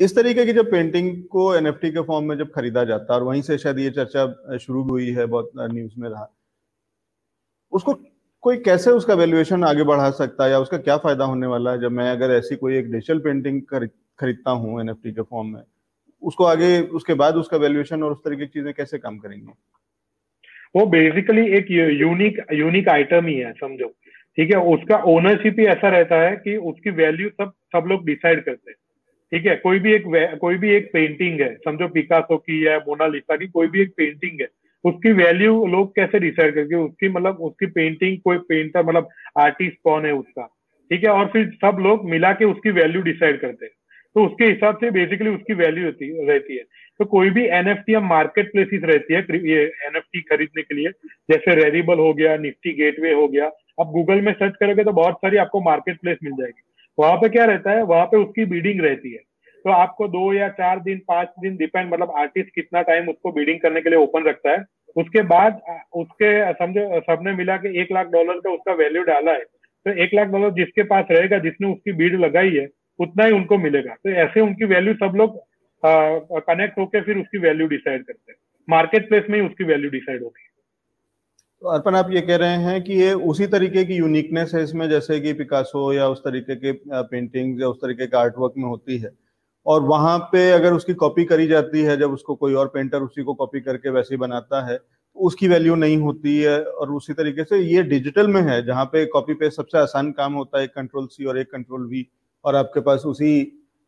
इस 0.00 0.14
तरीके 0.16 0.44
की 0.46 0.52
जब 0.52 0.70
पेंटिंग 0.70 1.24
को 1.24 1.54
एनएफटी 1.54 1.90
के 1.90 2.02
फॉर्म 2.02 2.26
में 2.26 2.36
जब 2.38 2.52
खरीदा 2.52 2.84
जाता 2.84 3.14
है 3.14 3.20
और 3.20 3.26
वहीं 3.26 3.42
से 3.42 3.58
शायद 3.58 3.78
ये 3.78 3.90
चर्चा 3.90 4.58
शुरू 4.58 4.82
हुई 4.82 5.10
है 5.10 5.26
बहुत 5.26 5.50
न्यूज़ 5.58 5.92
में 5.98 6.08
रहा 6.10 6.30
उसको 7.72 7.92
कोई 8.42 8.56
कैसे 8.56 8.90
उसका 8.90 9.14
वैल्यूएशन 9.14 9.64
आगे 9.64 9.82
बढ़ा 9.82 10.10
सकता 10.10 10.44
है 10.44 10.50
या 10.50 10.58
उसका 10.58 10.78
क्या 10.78 10.96
फ़ायदा 10.96 11.24
होने 11.24 11.46
वाला 11.46 11.72
है? 11.72 11.80
जब 11.80 11.92
मैं 11.92 12.10
अगर 12.12 12.30
ऐसी 12.30 12.56
कोई 12.56 12.76
एक 12.76 12.90
डिजिटल 12.92 13.18
पेंटिंग 13.18 13.62
खरीदता 14.18 14.50
हूँ 14.50 14.80
एनएफटी 14.80 15.12
के 15.12 15.22
फॉर्म 15.22 15.48
में 15.48 15.62
उसको 16.22 16.44
आगे 16.44 16.80
उसके 16.80 17.14
बाद 17.14 17.36
उसका 17.36 17.56
वैल्यूएशन 17.56 18.02
और 18.02 18.12
उस 18.12 18.18
तरीके 18.18 18.46
की 18.46 18.60
चीज़ें 18.60 18.74
कैसे 18.74 18.98
काम 18.98 19.18
करेंगी? 19.18 19.46
वो 20.76 20.86
बेसिकली 20.86 21.46
एक 21.48 21.66
यूनिक 21.70 22.46
यूनिक 22.52 22.88
आइटम 22.88 23.26
ही 23.26 23.34
है 23.34 23.52
समझो। 23.52 23.92
ठीक 24.38 24.50
है, 24.50 24.58
उसका 24.58 24.96
ओनरशिप 25.06 25.58
ही 25.60 25.66
ऐसा 25.66 25.88
रहता 25.88 26.20
है 26.20 26.34
कि 26.36 26.56
उसकी 26.68 26.90
वैल्यू 26.92 27.28
सब 27.30 27.52
सब 27.72 27.84
लोग 27.88 28.04
डिसाइड 28.06 28.44
करते 28.44 28.70
हैं। 28.70 28.76
ठीक 29.32 29.46
है, 29.46 29.54
कोई 29.56 29.78
भी 29.78 29.92
एक 29.92 30.38
कोई 30.40 30.56
भी 30.56 30.70
एक 30.70 30.90
पेंटिंग 30.92 31.40
है, 31.40 31.54
समझो 31.56 31.88
पिकासो 31.88 32.36
की 32.38 32.66
या 32.66 32.76
मोनालिसा 32.78 33.36
की, 33.36 33.46
कोई 33.46 33.68
भी 33.68 33.82
एक 33.82 33.92
पेंटिंग 33.96 34.40
है, 34.40 34.48
उसकी 34.84 35.12
वैल्यू 35.12 35.66
लोग 35.66 35.94
कैसे 35.96 36.18
डिसाइड 36.18 36.54
करके 36.54 36.76
उसकी 36.76 37.08
मतलब 37.08 37.36
उसकी 37.40 37.66
पेंटिंग 37.68 38.18
कोई 38.24 38.38
पेंटर 38.48 38.84
मतलब 38.84 39.08
आर्टिस्ट 39.40 39.76
कौन 39.84 40.06
है 40.06 40.12
उसका? 40.12 40.46
ठीक 40.90 41.04
है, 41.04 41.10
और 41.10 41.26
फिर 41.26 41.50
सब 41.54 41.76
लोग 41.80 42.08
मिला 42.10 42.32
के 42.32 42.44
उसकी 42.44 42.70
वैल्यू 42.72 43.02
डिसाइड 43.02 43.40
करते 43.40 43.66
हैं। 43.66 43.72
तो 44.16 44.24
उसके 44.26 44.44
हिसाब 44.44 44.76
से 44.76 44.90
बेसिकली 44.90 45.30
उसकी 45.30 45.54
वैल्यू 45.54 45.84
होती 45.84 46.10
रहती 46.26 46.56
है। 46.56 46.62
तो 47.00 47.04
कोई 47.04 47.30
भी 47.30 47.44
एनएफटी 47.50 47.92
हम 47.92 48.08
मार्केट 48.08 48.50
प्लेसिस 48.52 48.82
रहती 48.84 49.14
है 49.14 49.20
ये 49.48 49.62
एनएफटी 49.86 50.20
खरीदने 50.22 50.62
के 50.62 50.74
लिए, 50.74 50.90
जैसे 51.30 51.54
रेरिबल 51.54 51.98
हो 51.98 52.12
गया 52.14 52.36
निफ्टी 52.36 52.72
गेटवे 52.74 53.12
हो 53.12 53.26
गया। 53.28 53.46
आप 53.80 53.86
गूगल 53.92 54.20
में 54.20 54.32
सर्च 54.32 54.56
करोगे 54.60 54.84
तो 54.84 54.92
बहुत 54.92 55.14
सारी 55.14 55.36
आपको 55.36 55.60
मार्केट 55.60 56.00
प्लेस 56.00 56.18
मिल 56.24 56.32
जाएगी। 56.32 56.62
वहाँ 56.98 57.16
पे 57.16 57.28
क्या 57.28 57.44
रहता 57.44 57.70
है, 57.70 57.82
वहाँ 57.82 58.04
पे 58.06 58.16
उसकी 58.16 58.44
बीडिंग 58.44 58.80
रहती 58.80 59.12
है। 59.12 59.18
तो 59.64 59.70
आपको 59.70 60.06
दो 60.08 60.32
या 60.32 60.48
चार 60.50 60.80
दिन, 60.80 60.98
पाँच 61.08 61.28
दिन 61.40 61.56
डिपेंड 61.56 61.92
मतलब 61.92 62.12
आर्टिस्ट 62.18 62.54
कितना 62.54 62.82
टाइम 62.82 63.08
उसको 63.08 63.32
बीडिंग 63.32 63.60
करने 63.60 63.80
के 63.80 63.90
लिए 63.90 63.98
ओपन 63.98 64.24
रखता 64.24 64.50
है। 64.50 64.64
उसके 64.96 65.22
बाद 65.24 65.60
उसके 65.96 66.52
समझो 66.54 67.00
सबने 67.02 67.32
मिला 67.32 67.56
के 67.56 67.80
एक 67.80 67.92
लाख 67.92 68.06
डॉलर 68.08 68.40
का 68.40 68.50
उसका 68.50 68.72
वैल्यू 68.74 69.02
डाला 69.02 69.32
है। 69.32 69.44
तो 69.86 69.92
एक 70.02 70.14
लाख 70.14 70.28
डॉलर 70.28 70.50
जिसके 70.54 70.82
पास 70.84 71.04
रहेगा, 71.10 71.38
जिसने 71.38 71.68
उसकी 71.68 71.92
बीड 71.92 72.14
लगाई 72.20 72.50
है 72.50 72.66
उतना 72.98 73.24
ही 73.24 73.32
उनको 73.32 73.58
मिलेगा। 73.58 73.94
तो 73.94 74.10
ऐसे 74.22 74.40
उनकी 74.40 74.64
वैल्यू 74.66 74.94
सब 74.96 75.16
लोग 75.16 75.42
कनेक्ट 75.82 76.78
होकर 76.78 77.02
फिर 77.02 77.18
उसकी 77.18 77.38
वैल्यू 77.38 77.66
डिसाइड 77.68 78.04
करते 78.04 78.32
हैं। 78.32 78.38
मार्केट 78.68 79.08
प्लेस 79.08 79.24
में 79.30 79.40
ही 79.40 79.46
उसकी 79.46 79.64
वैल्यू 79.64 79.90
डिसाइड 79.90 80.22
होती 80.22 80.42
है। 80.42 80.48
तो 81.62 81.68
अर्पण, 81.68 81.94
आप 81.94 82.10
ये 82.10 82.20
कह 82.20 82.36
रहे 82.36 82.56
हैं 82.58 82.82
कि 82.82 82.92
ये 82.94 83.12
उसी 83.24 83.46
तरीके 83.48 83.84
की 83.84 83.96
यूनिकनेस 83.96 84.52
है 84.54 84.62
इसमें, 84.64 84.88
जैसे 84.90 85.20
कि 85.20 85.32
पिकासो 85.34 85.92
या 85.92 86.08
उस 86.08 86.20
तरीके 86.20 86.56
के 86.56 86.72
पेंटिंग 87.04 87.60
या 87.60 87.68
उस 87.68 87.76
तरीके 87.78 88.06
के 88.06 88.16
आर्ट 88.16 88.34
वर्क 88.38 88.54
में 88.56 88.64
होती 88.64 88.98
है। 88.98 89.10
और 89.66 89.82
वहाँ 89.82 90.18
पे 90.32 90.50
अगर 90.52 90.72
उसकी 90.72 90.94
कॉपी 90.94 91.24
करी 91.24 91.46
जाती 91.46 91.82
है, 91.82 91.96
जब 91.96 92.12
उसको 92.12 92.34
कोई 92.34 92.54
और 92.54 92.68
पेंटर 92.74 93.02
उसी 93.02 93.22
को 93.22 93.34
कॉपी 93.34 93.60
करके 93.60 93.90
वैसे 93.90 94.14
ही 94.14 94.18
बनाता 94.18 94.66
है 94.66 94.76
तो 94.76 95.20
उसकी 95.20 95.48
वैल्यू 95.48 95.74
नहीं 95.76 95.96
होती 95.98 96.36
है। 96.38 96.58
और 96.62 96.90
उसी 96.92 97.12
तरीके 97.14 97.44
से 97.44 97.58
ये 97.58 97.82
डिजिटल 97.84 98.28
में 98.28 98.40
है, 98.42 98.64
जहाँ 98.66 98.84
पे 98.86 99.04
कॉपी 99.06 99.34
पे 99.34 99.50
सबसे 99.50 99.78
आसान 99.78 100.10
काम 100.12 100.32
होता 100.34 100.58
है, 100.58 100.64
एक 100.64 100.70
कंट्रोल 100.70 101.06
सी 101.06 101.24
और 101.24 101.38
एक 101.38 101.50
कंट्रोल 101.52 101.86
वी 101.88 102.06
और 102.44 102.54
आपके 102.54 102.80
पास 102.82 103.02
उसी 103.06 103.42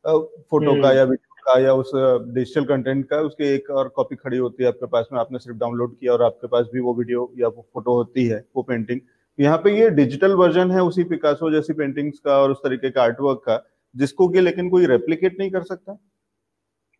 फ़ोटो 0.05 0.73
का 0.73 0.89
हम्म। 0.89 0.97
या 0.97 1.05
वीडियो 1.05 1.43
का 1.47 1.59
या 1.61 1.73
उस 1.75 1.91
डिजिटल 2.35 2.65
कंटेंट 2.65 3.05
का 3.09 3.21
उसकी 3.23 3.45
एक 3.47 3.71
और 3.73 3.89
कॉपी 3.97 4.17
खड़ी 4.17 4.37
होती 4.37 4.63
है 4.63 4.69
आपके 4.69 4.87
पास 4.87 5.09
में 5.13 5.19
आपने 5.21 5.39
सिर्फ़ 5.39 5.59
डाउनलोड 5.59 5.95
किया 5.95 6.13
और 6.13 6.23
आपके 6.23 6.47
पास 6.49 6.67
भी 6.73 6.81
वो 6.81 6.95
वीडियो 6.95 7.31
या 7.39 7.49
वो 7.49 7.67
फ़ोटो 7.75 7.95
होती 7.95 8.27
है 8.27 8.45
वो 8.57 8.63
पेंटिंग। 8.63 9.01
यहाँ 9.39 9.59
पे 9.59 9.71
ये 9.79 9.89
डिजिटल 9.93 10.35
वर्जन 10.35 10.71
है 10.71 10.83
उसी 10.83 11.05
पिकासो 11.07 11.51
जैसी 11.53 11.73
पेंटिंग्स 11.75 12.19
का 12.19 12.39
और 12.39 12.51
उस 12.51 12.59
तरीके 12.59 12.91
का 12.91 13.03
आर्टवर्क 13.03 13.43
का 13.47 13.63
जिसको 13.95 14.29
कि 14.29 14.41
लेकिन 14.41 14.69
कोई 14.69 14.87
रेप्लीकेट 14.87 15.39
नहीं 15.39 15.51
कर 15.51 15.63
सकता? 15.65 15.99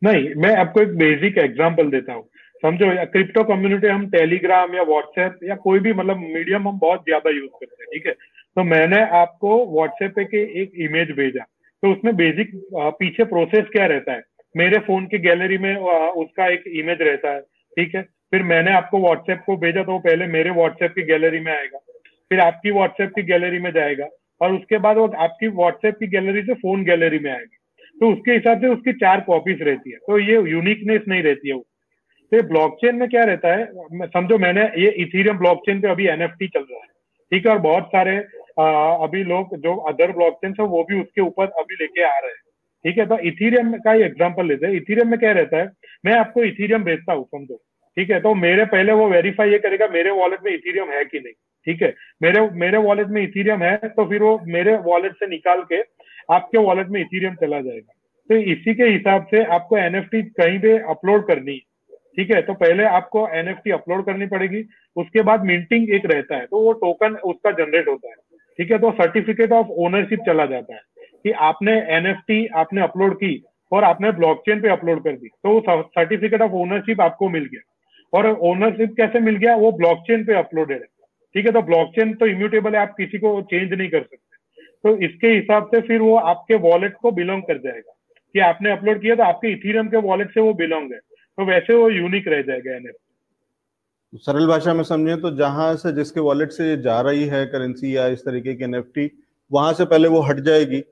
नहीं 0.03 0.35
मैं 0.37 0.55
आपको 0.57 0.81
एक 0.81 0.97
बेसिक 0.99 1.39
एग्जांपल 1.39 1.91
देता 1.91 2.13
हूँ। 2.13 2.29
समझो 2.63 2.87
क्रिप्टो 3.07 3.43
कम्युनिटी 3.45 3.87
हम 3.87 4.09
टेलीग्राम 4.11 4.75
या 4.75 4.83
व्हाट्सएप 4.85 5.39
या 5.45 5.55
कोई 5.59 5.79
भी 5.79 5.93
मतलब 5.93 6.17
मीडियम 6.19 6.69
हम 6.69 6.79
बहुत 6.79 7.03
ज़्यादा 7.05 7.31
यूज़ 7.31 7.51
करते 7.51 7.83
हैं 7.83 7.89
ठीक 7.93 8.07
है? 8.07 8.13
तो 8.57 8.63
मैंने 8.65 9.01
आपको 9.15 9.57
व्हाट्सएप 9.73 10.13
पे 10.17 10.25
के 10.25 10.43
एक 10.63 10.73
इमेज 10.83 11.11
भेजा। 11.17 11.43
तो 11.83 11.91
उसमें 11.93 12.15
बेसिक 12.17 12.51
पीछे 12.75 13.25
प्रोसेस 13.27 13.65
क्या 13.73 13.87
रहता 13.87 14.13
है? 14.13 14.23
मेरे 14.55 14.79
फ़ोन 14.81 15.07
की 15.07 15.19
गैलरी 15.21 15.59
में 15.59 15.75
उसका 15.77 16.47
एक 16.49 16.63
इमेज 16.75 17.03
रहता 17.03 17.31
है, 17.31 17.41
ठीक 17.41 17.95
है? 17.95 18.03
फिर 18.03 18.43
मैंने 18.45 18.73
आपको 18.73 18.99
व्हाट्सएप 19.01 19.43
को 19.47 19.57
भेजा 19.57 19.83
तो 19.83 19.93
वो 19.93 19.99
पहले 20.01 20.27
मेरे 20.29 20.51
व्हाट्सएप 20.53 20.93
की 20.93 21.03
गैलरी 21.03 21.41
में 21.41 21.53
आएगा। 21.53 21.79
फिर 22.31 22.41
आपकी 22.41 22.71
व्हाट्सएप 22.71 23.13
की 23.17 23.23
गैलरी 23.25 23.59
में 23.61 23.71
जाएगा 23.73 24.07
और 24.41 24.53
उसके 24.53 24.79
बाद 24.79 24.97
वो 24.97 25.07
आपकी 25.19 25.49
व्हाट्सएप 25.51 25.97
की 26.01 26.07
गैलरी 26.09 26.43
से 26.43 26.55
फ़ोन 26.57 26.85
गैलरी 26.85 27.19
में 27.19 27.31
आएगी। 27.33 27.57
तो 27.97 28.11
उसके 28.13 28.33
हिसाब 28.33 28.61
से 28.61 28.69
उसकी 28.69 28.93
चार 28.95 29.21
कॉपीज 29.27 29.63
रहती 29.63 29.91
है। 29.91 29.99
तो 29.99 30.19
ये 30.21 30.41
यूनिकनेस 30.51 31.03
नहीं 31.09 31.23
रहती 31.23 31.49
है 31.49 31.59
तो 32.33 32.43
ब्लॉकचेन 32.49 32.97
में 32.97 33.09
क्या 33.09 33.25
रहता 33.25 33.55
है? 33.55 33.67
समझो 34.07 34.39
मैंने, 34.39 34.63
ये 34.63 34.89
इथीरियम 34.99 35.39
ब्लॉकचेन 35.39 35.81
पे 35.81 35.89
अभी 35.89 36.07
एनएफटी 36.09 36.49
चल 36.49 36.61
रहा 36.61 36.79
है, 36.79 36.89
ठीक 37.33 37.47
है? 37.47 37.53
और 37.53 37.59
बहुत 37.61 37.89
सारे 37.89 38.17
अभी 38.57 39.23
लोग 39.25 39.57
जो 39.59 39.75
अदर 39.89 40.13
ब्लॉकचेन 40.13 40.55
है 40.61 40.67
वो 40.67 40.83
भी 40.85 41.01
उसके 41.01 41.21
ऊपर 41.23 41.47
अभी 41.61 41.75
लेके 41.77 42.03
आ 42.05 42.19
रहे 42.19 42.31
हैं। 42.31 42.43
ठीक 42.85 42.99
है 42.99 43.07
तो 43.07 43.19
इथीरियम 43.29 43.73
का 43.79 43.93
ही 43.93 44.03
एग्ज़ाम्पल 44.03 44.47
लेते 44.47 44.67
हैं। 44.67 44.75
इथीरियम 44.75 45.09
में 45.09 45.19
क्या 45.19 45.33
रहता 45.33 45.57
है? 45.57 45.71
मैं 46.05 46.13
आपको 46.15 46.43
इथीरियम 46.45 46.85
भेजता 46.85 47.13
हूँ, 47.13 47.25
समझो। 47.27 47.57
ठीक 47.97 48.11
है 48.11 48.21
तो 48.21 48.35
मेरे 48.37 48.65
पहले 48.67 48.93
वो 48.93 49.09
वेरीफाई 49.09 49.51
ये 49.51 49.59
करेगा, 49.59 49.87
मेरे 49.89 50.11
वॉलेट 50.13 50.41
में 50.45 50.53
इथीरियम 50.53 50.91
है 50.91 51.05
कि 51.05 51.19
नहीं। 51.19 51.33
ठीक 51.67 51.83
है, 51.83 51.95
मेरे 52.23 52.41
मेरे 52.55 52.79
वॉलेट 52.81 53.09
में 53.09 53.23
इथीरियम 53.23 53.63
है 53.63 53.77
तो 53.77 54.05
फिर 54.09 54.23
वो 54.23 54.39
मेरे 54.49 54.77
वॉलेट 54.83 55.13
से 55.15 55.27
निकाल 55.27 55.63
के 55.73 55.81
आपके 56.31 56.59
वॉलेट 56.61 56.89
में 56.89 57.01
इथीरियम 57.01 57.35
चला 57.37 57.61
जाएगा। 57.61 57.93
तो 58.31 58.35
इसी 58.53 58.75
के 58.75 58.85
हिसाब 58.85 59.27
से 59.31 59.43
आपको 59.47 59.79
एनएफटी 59.79 60.23
कहीं 60.35 60.59
पे 60.61 60.79
अपलोड 60.91 61.27
करनी 61.27 61.53
है। 61.53 61.97
ठीक 62.17 62.31
है 62.31 62.41
तो 62.43 62.55
पहले 62.57 62.85
आपको 62.91 63.27
एनएफटी 63.31 63.71
अपलोड 63.73 64.05
करनी 64.07 64.27
पड़ेगी, 64.27 64.63
उसके 64.97 65.23
बाद 65.23 65.45
मिंटिंग 65.45 65.91
एक 65.91 66.07
रहता 66.07 66.37
है 66.37 66.47
तो 66.47 66.61
वो 66.61 66.73
टोकन 66.75 67.17
उसका 67.25 67.51
जनरेट 67.55 67.89
होता 67.89 68.09
है। 68.09 68.15
ठीक 68.59 68.71
है 68.73 68.79
तो 68.79 68.91
सर्टिफिकेट 68.91 69.53
ऑफ़ 69.53 69.67
ओनरशिप 69.67 70.21
चला 70.27 70.47
जाता 70.47 70.75
है 70.75 70.81
कि 71.25 71.31
आपने 71.31 71.73
एनएफटी 71.97 72.47
आपने 72.47 72.81
अपलोड 72.81 73.17
की 73.17 73.43
और 73.73 73.85
आपने 73.85 74.11
ब्लॉकचेन 74.13 74.61
पे 74.61 74.69
अपलोड 74.69 75.03
कर 75.05 75.13
दी। 75.13 75.29
तो 75.29 75.61
सर्टिफिकेट 75.83 76.43
ऑफ़ 76.43 76.53
ओनरशिप 76.53 77.01
आपको 77.01 77.29
मिल 77.29 77.45
गया। 77.45 77.61
और 78.13 78.27
ओनरशिप 78.27 78.95
कैसे 78.97 79.21
मिल 79.21 79.37
गया? 79.37 79.57
वो 79.57 79.73
ब्लॉकचेन 79.73 80.25
पे 80.25 80.35
अपलोडेड 80.35 80.77
है। 80.77 80.87
ठीक 81.35 81.47
है 81.47 81.53
तो 81.53 81.63
ब्लॉकचेन 81.63 82.15
तो 82.15 82.27
इम्यूटेबल 82.27 82.75
है, 82.75 82.81
आप 82.83 82.95
किसी 82.97 83.19
को 83.19 83.41
चेंज 83.43 83.73
नहीं 83.73 83.89
कर 83.89 84.03
सकते। 84.03 84.63
तो 84.85 84.97
इसके 84.97 85.29
हिसाब 85.29 85.67
से 85.67 85.81
फिर 85.81 86.01
वो 86.01 86.17
आपके 86.17 86.55
वॉलेट 86.55 86.95
को 86.95 87.11
बिलोंग 87.11 87.43
कर 87.43 87.59
जाएगा। 87.59 87.93
कि 88.35 88.41
आपने 88.41 88.71
अपलोड 88.71 89.01
किया 89.01 89.15
तो 89.15 89.23
आपके 89.23 89.49
इथीरियम 89.49 89.89
के 89.89 89.97
वॉलेट 89.97 90.31
से 90.31 90.41
वो 90.41 90.53
बिलोंग 90.55 90.93
है। 90.93 90.99
तो 91.39 91.45
वैसे 91.45 91.75
वो 91.75 91.91
यूनिक 91.91 92.29
रह 92.29 92.43
जाएगा 92.43 92.73
एनएफटी 92.73 93.06
सरल 94.15 94.47
भाषा 94.47 94.73
में 94.75 94.83
समझे 94.85 95.17
तो 95.17 95.31
जहाँ 95.37 95.75
से 95.77 95.93
जिसके 95.93 96.21
वॉलेट 96.21 96.53
से 96.53 96.77
जा 96.83 97.01
रही 97.01 97.25
है 97.25 97.45
करेंसी 97.47 97.97
या 97.97 98.07
इस 98.07 98.25
तरीके 98.25 98.55
की 98.55 98.65
एनएफटी 98.65 99.11
वहाँ 99.51 99.73
से 99.73 99.85
पहले 99.85 100.09
वो 100.09 100.21
हट 100.21 100.41
जाएगी 100.41 100.83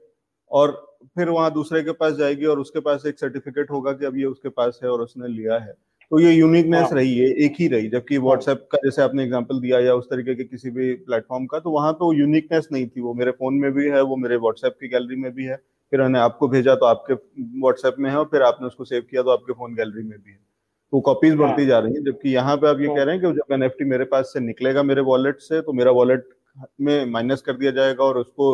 और 0.50 0.72
फिर 1.16 1.28
वहाँ 1.28 1.52
दूसरे 1.52 1.82
के 1.82 1.92
पास 1.92 2.12
जाएगी 2.14 2.46
और 2.46 2.58
उसके 2.58 2.80
पास 2.80 3.06
एक 3.06 3.18
सर्टिफिकेट 3.18 3.70
होगा 3.70 3.92
कि 3.92 4.06
अब 4.06 4.16
ये 4.16 4.24
उसके 4.24 4.48
पास 4.50 4.80
है 4.82 4.90
और 4.90 5.00
उसने 5.00 5.28
लिया 5.28 5.58
है 5.58 5.72
तो 6.10 6.20
ये 6.20 6.32
यूनिकनेस 6.32 6.82
हाँ। 6.82 6.90
रही 6.92 7.16
है 7.18 7.28
एक 7.44 7.54
ही 7.58 7.66
रही 7.68 7.88
जबकि 7.88 8.18
व्हाट्सएप। 8.18 8.66
का 8.72 8.78
जैसे 8.84 9.02
आपने 9.02 9.22
एग्ज़ाम्पल 9.22 9.60
दिया 9.60 9.78
या 9.80 9.94
उस 9.94 10.06
तरीके 10.06 10.34
के 10.34 10.44
किसी 10.44 10.70
भी 10.70 10.92
प्लेटफॉर्म 11.04 11.46
का 11.46 11.58
तो 11.58 11.70
वहाँ 11.70 11.92
तो 11.92 12.12
यूनिकनेस 12.12 12.68
नहीं 12.72 12.86
थी 12.86 13.00
वो 13.00 13.14
मेरे 13.14 13.30
फ़ोन 13.32 13.54
में 13.54 13.70
भी 13.72 13.88
है 13.88 14.02
वो 14.02 14.16
मेरे 14.16 14.36
व्हाट्सएप 14.36 14.76
की 14.80 14.88
गैलरी 14.88 15.16
में 15.16 15.30
भी 15.34 15.44
है 15.44 15.56
फिर 15.92 16.00
मैंने 16.00 16.18
आपको 16.18 16.48
भेजा 16.48 16.74
तो 16.74 16.86
आपके 16.86 17.14
व्हाट्सएप 17.14 17.96
में 17.98 18.10
है 18.10 18.16
और 18.16 18.24
फिर 18.24 18.42
आपने 18.42 18.66
उसको 18.66 18.84
सेव 18.84 19.06
किया 19.10 19.22
तो 19.22 19.30
आपके 19.30 19.52
फ़ोन 19.52 19.74
गैलरी 19.74 20.02
में 20.02 20.18
भी 20.18 20.30
है 20.30 20.38
तो 20.94 21.00
कॉपीज 21.00 21.34
बढ़ती 21.34 21.62
हाँ। 21.62 21.68
जा 21.68 21.78
रही 21.78 21.94
है 21.94 22.00
जबकि 22.02 22.30
यहाँ 22.30 22.56
पे 22.56 22.66
आप 22.68 22.80
ये 22.80 22.86
हाँ। 22.86 22.96
कह 22.96 23.02
रहे 23.02 23.14
हैं 23.14 23.24
कि 23.24 23.30
जब 23.32 23.52
एन 23.52 23.88
मेरे 23.88 24.04
पास 24.04 24.26
से 24.26 24.40
निकलेगा 24.40 24.82
मेरे 24.82 25.00
वॉलेट 25.00 25.40
से 25.40 25.60
तो 25.60 25.72
मेरा 25.72 25.90
वॉलेट 25.90 26.28
में 26.80 27.06
माइनस 27.06 27.40
कर 27.42 27.52
दिया 27.52 27.70
जाएगा 27.70 28.04
और 28.04 28.18
उसको 28.18 28.50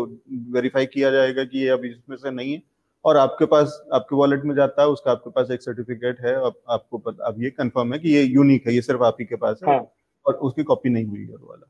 वेरीफाई 0.53 0.87
किया 0.87 1.11
जाएगा 1.11 1.45
कि 1.45 1.59
ये 1.59 1.69
अब 1.69 1.85
इसमें 1.85 2.17
से 2.17 2.31
नहीं 2.31 2.53
है 2.53 2.63
और 3.05 3.17
आपके 3.17 3.47
पास 3.47 3.79
आपके 3.95 4.17
वॉलेट 4.17 4.45
में 4.45 4.55
जाता 4.55 4.83
है 4.83 4.89
उसका 4.89 5.11
आपके 5.11 5.31
पास 5.31 5.51
एक 5.51 5.63
सर्टिफिकेट 5.63 6.21
है 6.21 6.35
अब 6.37 6.55
आपको 6.71 6.99
पता 6.99 7.27
अब 7.27 7.43
ये 7.43 7.51
कंफर्म 7.51 7.93
है 7.93 7.99
कि 7.99 8.15
ये 8.15 8.23
यूनिक 8.23 8.67
है 8.67 8.75
ये 8.75 8.83
सिर्फ़ 8.83 9.03
आप 9.03 9.17
ही 9.21 9.27
के 9.27 9.37
पास 9.37 9.61
है 9.65 9.73
हाँ। 9.73 9.81
और 10.27 10.35
उसकी 10.43 10.63
कॉपी 10.63 10.91
नहीं 10.91 11.05
हुई 11.05 11.21
है 11.21 11.35
वाला 11.35 11.67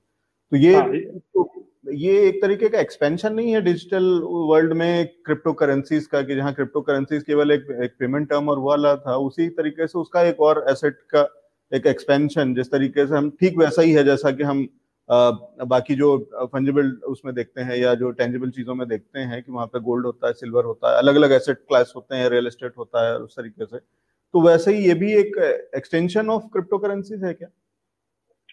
तो 0.53 0.57
ये 0.57 0.75
हाँ। 0.75 0.89
तो 0.91 1.51
ये 1.95 2.13
एक 2.29 2.41
तरीके 2.43 2.69
का 2.69 2.81
एक्सपेंशन 2.81 3.33
नहीं 3.35 3.53
है 3.55 3.61
डिजिटल 3.61 4.05
वर्ल्ड 4.25 4.73
में 4.73 5.07
क्रिप्टो 5.27 5.53
करेंसीज 5.53 6.07
का 6.07 6.23
कि 6.23 6.35
जहाँ 6.37 6.53
क्रिप्टो 6.55 6.81
करेंसीज 6.81 7.23
केवल 7.23 7.51
एक, 7.51 7.67
एक 7.85 7.95
पेमेंट 7.99 8.29
टर्म 8.31 8.49
और 8.49 8.59
वाला 8.59 8.95
था 8.97 9.17
उसी 9.17 9.49
तरीके 9.49 9.87
से 9.87 9.99
उसका 9.99 10.23
एक 10.23 10.41
और 10.41 10.65
एसेट 10.71 10.99
का 11.15 11.29
एक 11.73 11.87
एक्सपेंशन 11.87 12.55
जिस 12.55 12.71
तरीके 12.71 13.07
से 13.07 13.15
हम 13.15 13.31
ठीक 13.41 13.59
वैसा 13.59 13.83
ही 13.83 13.93
है 13.93 14.05
जैसा 14.05 14.31
कि 14.31 14.43
हम 14.43 14.69
आ, 15.09 15.31
बाकी 15.67 15.95
जो 15.95 16.17
फंजिबल 16.53 16.91
उसमें 17.09 17.35
देखते 17.35 17.61
हैं 17.61 17.77
या 17.77 17.95
जो 17.95 18.11
टेंजिबल 18.11 18.51
चीज़ों 18.51 18.75
में 18.75 18.87
देखते 18.89 19.21
हैं 19.21 19.43
कि 19.43 19.53
वहाँ 19.53 19.67
पे 19.67 19.81
गोल्ड 19.81 20.07
होता 20.07 20.27
है 20.27 20.33
सिल्वर 20.33 20.65
होता 20.65 20.93
है 20.93 20.99
अलग 20.99 21.15
अलग 21.15 21.33
एसेट 21.33 21.59
क्लास 21.59 21.93
होते 21.97 22.17
हैं 22.17 22.29
रियल 22.31 22.47
एस्टेट 22.47 22.73
होता 22.79 23.07
है 23.09 23.17
उस 23.19 23.37
तरीके 23.37 23.67
से। 23.67 23.79
तो 23.79 24.41
वैसे 24.43 24.75
ही 24.75 24.87
ये 24.87 24.95
भी 24.95 25.13
एक 25.15 25.37
एक्सटेंशन 25.77 26.31
ऑफ़ 26.31 26.43
क्रिप्टो 26.53 26.79
करेंसीज 26.79 27.25
है 27.25 27.33
क्या? 27.35 27.49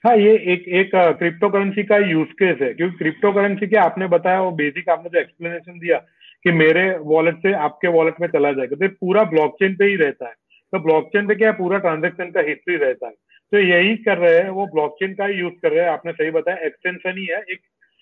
हाँ 0.04 0.16
ये 0.18 0.32
एक 0.54 0.68
एक 0.80 0.90
क्रिप्टो 1.20 1.50
करेंसी 1.50 1.84
का 1.84 1.98
यूज़ 2.00 2.30
केस 2.40 2.58
है, 2.62 2.74
क्योंकि 2.74 2.98
क्रिप्टो 2.98 3.32
करेंसी 3.34 3.68
के 3.68 3.78
आपने 3.78 4.08
बताया, 4.08 4.42
वो 4.42 4.52
बेसिक 4.52 4.90
आपने 4.90 5.10
जो 5.10 5.20
एक्सप्लेनेशन 5.20 5.80
दिया 5.80 5.98
कि 6.46 6.52
मेरे 6.52 6.84
वॉलेट 7.06 7.38
से 7.38 7.54
आपके 7.66 7.88
वॉलेट 7.88 8.20
में 8.22 8.28
चला 8.28 8.52
जाएगा 8.52 8.76
तो 8.78 8.88
पूरा 9.00 9.24
ब्लॉकचेन 9.32 9.76
पे 9.76 9.86
ही 9.86 9.96
रहता 9.96 10.28
है। 10.28 10.34
तो 10.74 10.80
ब्लॉकचेन 10.80 11.28
पे 11.28 11.36
क्या 11.36 11.52
पूरा 11.54 11.78
ट्रांजेक्शन 11.80 12.30
का 12.32 12.42
हिस्ट्री 12.48 12.76
रहता 12.76 13.08
है। 13.08 13.14
तो 13.52 13.60
यही 13.60 13.96
कर 13.98 14.18
रहे 14.18 14.38
हैं, 14.38 14.50
वो 14.50 14.66
ब्लॉकचेन 14.74 15.14
का 15.14 15.26
ही 15.26 15.40
यूज़ 15.40 15.54
कर 15.62 15.72
रहे 15.72 15.84
हैं, 15.84 15.90
आपने 15.92 16.12
सही 16.12 16.32
बताया 16.32 16.66
एक्सटेंशन 16.68 17.18
ही 17.18 17.26
है, 17.26 17.42
एक 17.42 17.60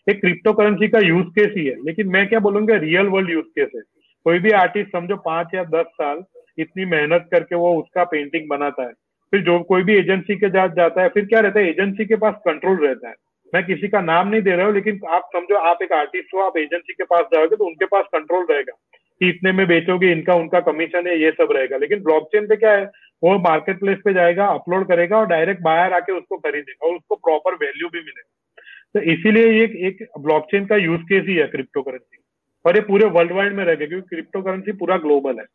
एक 0.08 0.20
क्रिप्टो 0.22 0.54
करेंसी 0.54 0.88
का 0.88 1.00
यूज़ 1.00 1.28
केस 1.30 1.54
ही 1.58 1.66
है। 1.66 1.76
लेकिन 1.86 2.08
मैं 2.08 2.28
क्या 2.30 2.40
बोलूँगा 2.40 2.76
रियल 2.80 3.08
वर्ल्ड 3.08 3.30
यूज़ 3.32 3.46
केस 3.60 3.70
है। 3.76 3.82
कोई 4.26 4.40
भी 4.40 4.52
आर्टिस्ट 4.58 4.92
समझो, 4.92 5.16
पाँच 5.26 5.56
या 5.56 5.64
दस 5.74 5.86
साल 6.02 6.24
इतनी 6.58 6.86
मेहनत 6.86 7.28
करके 7.32 7.56
वो 7.56 7.74
उसका 7.82 8.04
पेंटिंग 8.12 8.48
बनाता 8.50 8.84
है। 8.84 8.94
फिर 9.36 9.44
जो 9.44 9.60
कोई 9.60 9.84
भी 9.84 9.98
एजेंसी 9.98 10.36
के 10.36 10.50
साथ 10.50 10.70
जाता 10.70 11.02
है, 11.02 11.10
फिर 11.10 11.26
क्या 11.26 11.40
रहता 11.40 11.60
है 11.60 11.70
एजेंसी 11.70 12.06
के 12.06 12.16
पास 12.16 12.36
कंट्रोल 12.46 12.88
रहता 12.88 13.10
है। 13.10 13.16
मैं 13.56 13.66
किसी 13.66 13.88
का 13.88 14.02
नाम 14.02 14.28
नहीं 14.28 14.42
दे 14.42 14.52
रहा 14.52 14.66
हूँ, 14.66 14.74
लेकिन 14.74 15.00
आप 15.10 15.30
समझो, 15.36 15.56
आप 15.56 15.80
एक 15.84 15.92
आर्टिस्ट 15.92 16.34
हो, 16.36 16.40
आप 16.40 16.58
एजेंसी 16.58 16.94
के 16.94 17.04
पास 17.04 17.26
जाओगे 17.34 17.56
तो 17.56 17.66
उनके 17.66 17.86
पास 17.86 18.06
कंट्रोल 18.06 18.48
रहेगा। 18.52 18.74
कि 19.20 19.30
इतने 19.30 19.52
में 19.52 19.68
बेचोगे, 19.68 20.12
इनका, 20.12 20.34
उनका 20.34 20.60
कमीशन 20.60 21.08
है, 21.08 21.22
ये 21.22 21.32
सब 21.32 21.48
रहेगा। 21.52 21.78
लेकिन 21.78 22.04
ब्लॉकचेन 22.04 22.48
पे 22.48 22.56
क्या 22.56 22.72
है, 22.72 22.86
वो 23.24 23.40
मार्केट 23.40 23.80
प्लेस 23.80 23.98
पे 24.06 24.14
जाएगा 24.14 24.46
अपलोड 24.46 24.88
करेगा 24.88 25.18
और 25.18 25.28
डायरेक्ट 25.28 25.62
बाहर 25.62 25.94
आके 25.94 26.12
उसको 26.12 26.38
खरीदेगा 26.38 26.88
और 26.88 26.96
उसको 26.96 27.16
प्रॉपर 27.16 27.54
वैल्यू 27.54 27.90
भी 27.90 28.00
मिलेगा। 28.00 28.32
तो 28.94 29.12
इसीलिए 29.12 29.52
ये 29.52 29.64
एक 29.64 30.08
ब्लॉकचेन 30.20 30.66
का 30.66 30.76
यूज़ 30.76 31.02
केस 31.02 31.26
ही 31.28 31.36
है 31.36 31.48
क्रिप्टो 31.48 31.82
करेंसी 31.82 32.18
और 32.66 32.76
ये 32.76 32.82
पूरे 32.82 33.06
वर्ल्ड 33.06 33.32
वाइड 33.32 33.54
में 33.54 33.66
रहेगा 33.66 33.86
क्योंकि 33.86 34.16
क्रिप्टो 34.16 34.42
करेंसी 34.42 34.72
पूरा 34.72 34.98
ग्लोबल 34.98 35.38
है। 35.38 35.46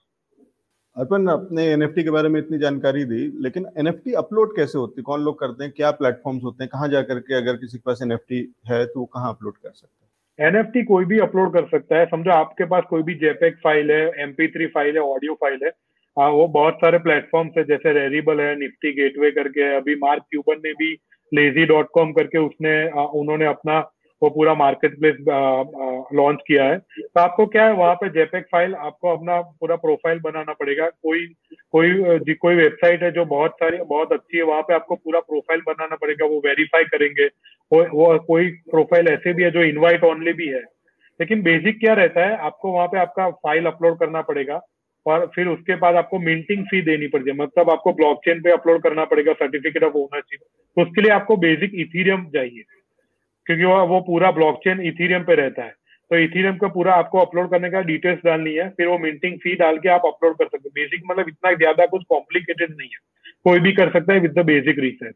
अर्पण 0.97 1.27
अपने 1.27 1.65
एनएफटी 1.73 2.03
के 2.05 2.11
बारे 2.11 2.29
में 2.29 2.39
इतनी 2.41 2.59
जानकारी 2.59 3.05
दी 3.05 3.19
लेकिन 3.43 3.67
एनएफटी 3.79 4.13
अपलोड 4.13 4.57
कैसे 4.57 4.79
होती? 4.79 4.95
है 4.99 5.03
कौन 5.03 5.21
लोग 5.21 5.39
करते 5.39 5.65
हैं? 5.65 5.73
क्या 5.77 5.91
प्लेटफॉर्म्स 5.91 6.43
होते 6.45 6.65
हैं? 6.65 6.71
कहाँ 6.73 6.89
जाकर 6.89 7.19
के 7.19 7.35
अगर 7.35 7.57
किसी 7.57 7.79
के 7.79 7.83
पास 7.87 8.01
एनएफटी 8.03 8.39
है 8.71 8.85
तो 8.87 9.05
कहाँ 9.05 9.29
अपलोड 9.29 9.57
कर 9.57 9.71
सकते 9.71 10.05
हैं? 10.05 10.49
एनएफटी 10.49 10.83
कोई 10.83 11.05
भी 11.05 11.19
अपलोड 11.19 11.53
कर 11.53 11.67
सकता 11.69 11.97
है। 11.97 12.07
समझो 12.07 12.31
आपके 12.31 12.65
पास 12.65 12.85
कोई 12.91 13.03
भी 13.03 13.15
जेपेक 13.15 13.57
फ़ाइल 13.65 13.91
है 13.91 14.27
थ्री 14.49 14.67
फ़ाइल 14.67 14.95
है 14.95 15.03
ऑडियो 15.03 15.35
फ़ाइल 15.35 15.59
है 15.65 15.71
आ, 16.17 16.29
वो 16.29 16.47
बहुत 16.49 16.75
सारे 16.75 16.99
प्लेटफॉर्म्स 16.99 17.53
है 17.59 17.65
जैसे 17.65 17.93
रेरिबल 17.93 18.41
है 18.41 18.55
निफ्टी 18.59 18.93
गेटवे 18.93 19.31
करके 19.31 19.75
अभी 19.77 19.95
मार्क 19.95 20.23
क्यूबन 20.31 20.61
ने 20.65 20.73
भी 20.73 20.93
लेजी 21.33 21.65
डॉट 21.67 21.89
कॉम 21.93 22.13
करके 22.13 22.39
उसने 22.39 22.75
आ, 22.91 23.03
उन्होंने 23.03 23.45
अपना 23.45 23.81
वो 24.23 24.29
पूरा 24.31 24.55
मार्केट 24.55 24.99
प्लेस 24.99 25.17
लॉन्च 26.15 26.41
किया 26.47 26.65
है। 26.65 26.79
तो 26.79 27.21
आपको 27.21 27.47
क्या 27.47 27.65
है 27.65 27.73
वहाँ 27.75 27.95
पे 27.95 28.09
जेपेक 28.09 28.45
फ़ाइल 28.53 28.75
आपको 28.77 29.17
अपना 29.17 29.41
पूरा 29.41 29.77
प्रोफ़ाइल 29.77 30.19
बनाना 30.21 30.53
पड़ेगा। 30.53 30.89
कोई 30.89 31.27
कोई 31.75 32.19
जी 32.21 32.35
कोई 32.37 32.55
वेबसाइट 32.57 33.03
है 33.03 33.11
जो 33.13 33.25
बहुत 33.27 33.55
सारी 33.61 33.79
बहुत 33.85 34.13
अच्छी 34.13 34.37
है 34.37 34.45
वहाँ 34.45 34.63
पे 34.63 34.75
आपको 34.75 34.95
पूरा 34.97 35.21
प्रोफ़ाइल 35.21 35.61
बनाना 35.67 35.97
पड़ेगा। 35.97 36.27
वो 36.27 36.41
वेरीफाई 36.47 36.85
करेंगे। 36.87 37.27
वो, 37.27 37.83
वो 37.85 38.19
कोई 38.19 38.51
प्रोफ़ाइल 38.71 39.09
ऐसे 39.09 39.33
भी 39.33 39.43
है 39.43 39.51
जो 39.51 39.63
इन्वाइट 39.65 40.05
ओनली 40.05 40.33
भी 40.33 40.49
है। 40.49 40.63
लेकिन 41.21 41.43
बेसिक 41.43 41.79
क्या 41.81 41.95
रहता 41.95 42.27
है 42.27 42.37
आपको 42.39 42.73
वहाँ 42.73 42.87
पे 42.89 42.99
आपका 42.99 43.29
फ़ाइल 43.31 43.67
अपलोड 43.67 43.99
करना 43.99 44.21
पड़ेगा 44.23 44.61
और 45.07 45.27
फिर 45.35 45.47
उसके 45.49 45.75
बाद 45.77 45.97
आपको 45.97 46.19
मिंटिंग 46.19 46.65
फ़ी 46.65 46.81
देनी 46.83 47.07
पड़ती 47.09 47.31
है। 47.31 47.37
मतलब 47.37 47.71
आपको 47.71 47.93
ब्लॉकचेन 47.93 48.41
पे 48.43 48.51
अपलोड 48.51 48.83
करना 48.83 49.05
पड़ेगा 49.05 49.33
सर्टिफिकेट 49.35 49.85
ऑफ़ 49.85 49.95
ओनरशिप 49.95 50.41
तो 50.77 50.83
उसके 50.83 51.03
लिए 51.03 51.13
आपको 51.13 51.37
बेसिक 51.39 51.75
इथीरियम 51.77 52.25
चाहिए। 52.31 52.65
क्योंकि 53.47 53.65
वो 53.65 53.87
वो 53.87 54.01
पूरा 54.07 54.31
ब्लॉकचेन 54.33 54.81
इथीरियम 54.89 55.23
पे 55.25 55.35
रहता 55.35 55.63
है। 55.63 55.75
तो 56.11 56.19
इथीरियम 56.19 56.57
का 56.57 56.69
पूरा 56.69 56.95
आपको 56.95 57.19
अपलोड 57.19 57.51
करने 57.51 57.71
का 57.71 57.81
डिटेल्स 57.89 58.21
डालनी 58.25 58.55
है 58.55 58.69
फिर 58.71 58.87
वो 58.87 58.99
मिंटिंग 58.99 59.39
फ़ी 59.39 59.55
डाल 59.57 59.79
के 59.79 59.89
आप 59.89 60.07
अपलोड 60.07 60.37
कर 60.37 60.45
सकते 60.47 60.69
हैं। 60.69 60.73
बेसिक 60.75 61.03
मतलब 61.11 61.29
इतना 61.29 61.53
ज़्यादा 61.55 61.87
कुछ 61.87 62.03
कॉम्प्लिकेटेड 62.09 62.71
नहीं 62.71 62.89
है। 62.89 62.99
कोई 63.45 63.61
भी 63.61 63.73
कर 63.73 63.91
सकता 63.93 64.13
है 64.13 64.21
with 64.21 64.33
the 64.39 64.45
basic 64.47 64.79
research 64.79 65.15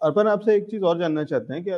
Arpan 0.00 0.26
आपसे 0.28 0.54
एक 0.54 0.64
चीज़ 0.70 0.82
और 0.82 0.98
जानना 0.98 1.22
चाहते 1.24 1.54
हैं 1.54 1.62
कि 1.64 1.70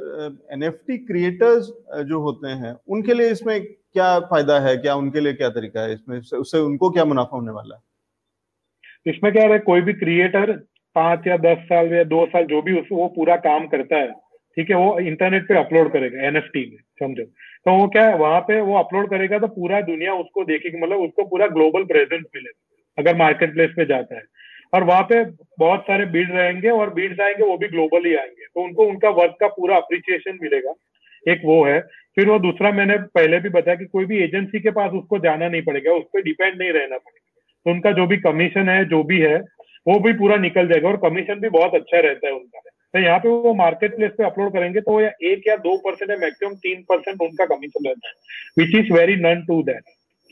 एनएफटी 0.55 0.97
क्रिएटर्स 1.01 1.67
जो 2.07 2.21
होते 2.21 2.49
हैं 2.63 2.75
उनके 2.89 3.15
लिए 3.15 3.31
इसमें 3.31 3.61
क्या 3.63 4.19
फ़ायदा 4.23 4.59
है? 4.61 4.77
क्या 4.77 4.95
उनके 4.95 5.21
लिए 5.21 5.33
क्या 5.33 5.49
तरीका 5.51 5.81
है? 5.81 5.93
इसमें 5.93 6.19
उससे 6.19 6.59
उनको 6.61 6.91
क्या 6.91 7.05
मुनाफा 7.05 7.37
होने 7.37 7.53
वाला 7.53 7.75
है? 7.75 7.81
इसमें 9.07 9.33
क्या 9.33 9.45
है 9.45 9.59
कोई 9.61 9.81
भी 9.81 9.93
क्रिएटर 9.95 10.53
पाँच 10.97 11.27
या 11.27 11.37
दस 11.39 11.59
साल 11.65 11.93
या 11.95 12.03
दो 12.07 12.25
साल 12.27 12.45
जो 12.47 12.63
भी 12.63 12.79
उस 12.81 12.89
वो 12.93 13.07
पूरा 13.17 13.37
काम 13.45 13.67
करता 13.67 13.97
है। 13.97 14.09
ठीक 14.59 14.71
है, 14.71 14.77
वो 14.77 14.99
इंटरनेट 14.99 15.49
पे 15.49 15.59
अपलोड 15.59 15.93
करेगा 15.93 16.27
एनएफटी 16.29 16.61
में, 16.61 16.79
समझो। 16.99 17.25
तो 17.25 17.73
वो 17.73 17.89
क्या 17.89 18.09
है, 18.09 18.17
वहाँ 18.17 18.41
पे 18.41 18.61
वो 18.61 18.79
अपलोड 18.79 19.11
करेगा 19.11 19.39
तो 19.39 19.47
पूरा 19.47 19.81
दुनिया 19.81 20.15
उसको 20.15 20.45
देखेगी 20.45 20.79
मतलब 20.79 20.99
उसको 20.99 21.25
पूरा 21.25 21.47
ग्लोबल 21.47 21.85
प्रेजेंस 21.85 22.25
मिलेगा, 22.37 22.77
अगर 22.99 23.17
मार्केट 23.17 23.53
प्लेस 23.53 23.71
पे 23.77 23.85
जाता 23.85 24.15
है। 24.15 24.23
और 24.75 24.85
वहाँ 24.85 25.03
पे 25.03 25.25
बहुत 25.59 25.83
सारे 25.83 26.07
बीड 26.07 26.33
रहेंगे 26.33 26.69
और 26.69 26.95
बीड्स 26.95 27.21
आएँगे, 27.21 27.45
वो 27.45 27.57
भी 27.57 27.69
ग्लोबली 27.69 28.15
आएँगे। 28.15 28.47
तो 28.47 28.65
उनको, 28.65 28.87
उनका 28.87 29.09
वर्क 29.11 29.37
का 29.41 29.49
पूरा 29.49 29.77
अप्रिसिएशन 29.77 30.39
मिलेगा, 30.43 30.75
एक 31.29 31.41
वो 31.45 31.65
है। 31.65 31.81
फिर 32.15 32.29
वो 32.29 32.39
दूसरा 32.39 32.73
मैंने 32.73 32.97
पहले 32.99 33.41
भी 33.41 33.49
बताया 33.49 33.77
कि 33.77 33.85
कोई 33.85 34.05
भी 34.05 34.19
एजेंसी 34.19 34.61
के 34.61 34.71
पास 34.71 34.91
उसको 34.91 35.19
जाना 35.19 35.49
नहीं 35.49 35.63
पड़ेगा, 35.63 35.93
उस 35.93 36.05
पर 36.05 36.23
डिपेंड 36.23 36.59
नहीं 36.59 36.71
रहना 36.71 36.97
पड़ेगा। 36.99 37.33
तो 37.65 37.71
उनका 37.71 37.93
जो 37.93 38.07
भी 38.07 38.17
कमीशन 38.17 38.69
है, 38.69 38.85
जो 38.85 39.03
भी 39.03 39.21
है, 39.21 39.39
वो 39.89 40.01
भी 40.01 40.13
पूरा 40.13 40.37
निकल 40.37 40.69
जाएगा 40.69 40.89
और 40.89 40.97
कमीशन 40.97 41.35
भी 41.35 41.49
बहुत 41.49 41.75
अच्छा 41.75 42.01
रहता 42.01 42.27
है 42.27 42.33
उनका। 42.33 42.61
तो 42.95 43.01
यहाँ 43.01 43.19
पे 43.19 43.29
वो 43.29 43.53
मार्केट 43.55 43.97
प्लेस 43.97 44.13
पे 44.19 44.25
अपलोड 44.25 44.53
करेंगे 44.53 44.81
तो 44.81 45.01
या 45.01 45.11
एक 45.25 45.49
या 45.49 45.57
दो 45.59 45.77
परसेंट 45.81 46.11
है 46.11 46.17
मैक्सिमम 46.19 46.55
तीन 46.59 46.83
परसेंट 46.89 47.23
उनका 47.23 47.47
कमीशन 47.47 47.89
रहता 47.89 48.09
है 48.09 48.15
which 48.59 48.75
is 48.77 48.93
very 48.93 49.17
none 49.19 49.45
to 49.49 49.63
that 49.63 49.83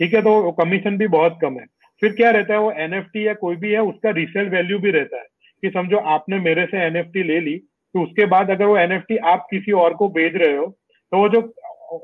ठीक 0.00 0.14
है 0.14 0.22
तो 0.22 0.50
कमीशन 0.54 0.96
भी 0.98 1.06
बहुत 1.08 1.38
कम 1.42 1.58
है। 1.58 1.64
फिर 2.02 2.12
क्या 2.12 2.30
रहता 2.30 2.54
है, 2.54 2.60
वो 2.60 2.70
एनएफटी 2.72 3.26
या 3.26 3.34
कोई 3.34 3.56
भी 3.56 3.70
है, 3.72 3.82
उसका 3.82 4.10
रिसेल 4.12 4.48
वैल्यू 4.48 4.78
भी 4.78 4.90
रहता 4.90 5.16
है। 5.16 5.26
कि 5.62 5.70
समझो 5.70 5.96
आपने 6.08 6.38
मेरे 6.40 6.64
से 6.66 6.78
एनएफटी 6.78 7.22
ले 7.22 7.38
ली 7.40 7.56
तो 7.94 8.02
उसके 8.02 8.24
बाद 8.26 8.50
अगर 8.50 8.64
वो 8.64 8.76
एनएफटी 8.78 9.16
आप 9.26 9.46
किसी 9.50 9.72
और 9.74 9.94
को 9.94 10.08
भेज 10.10 10.36
रहे 10.36 10.56
हो 10.56 10.66
तो 11.12 11.18
वो 11.18 11.28
जो 11.28 11.40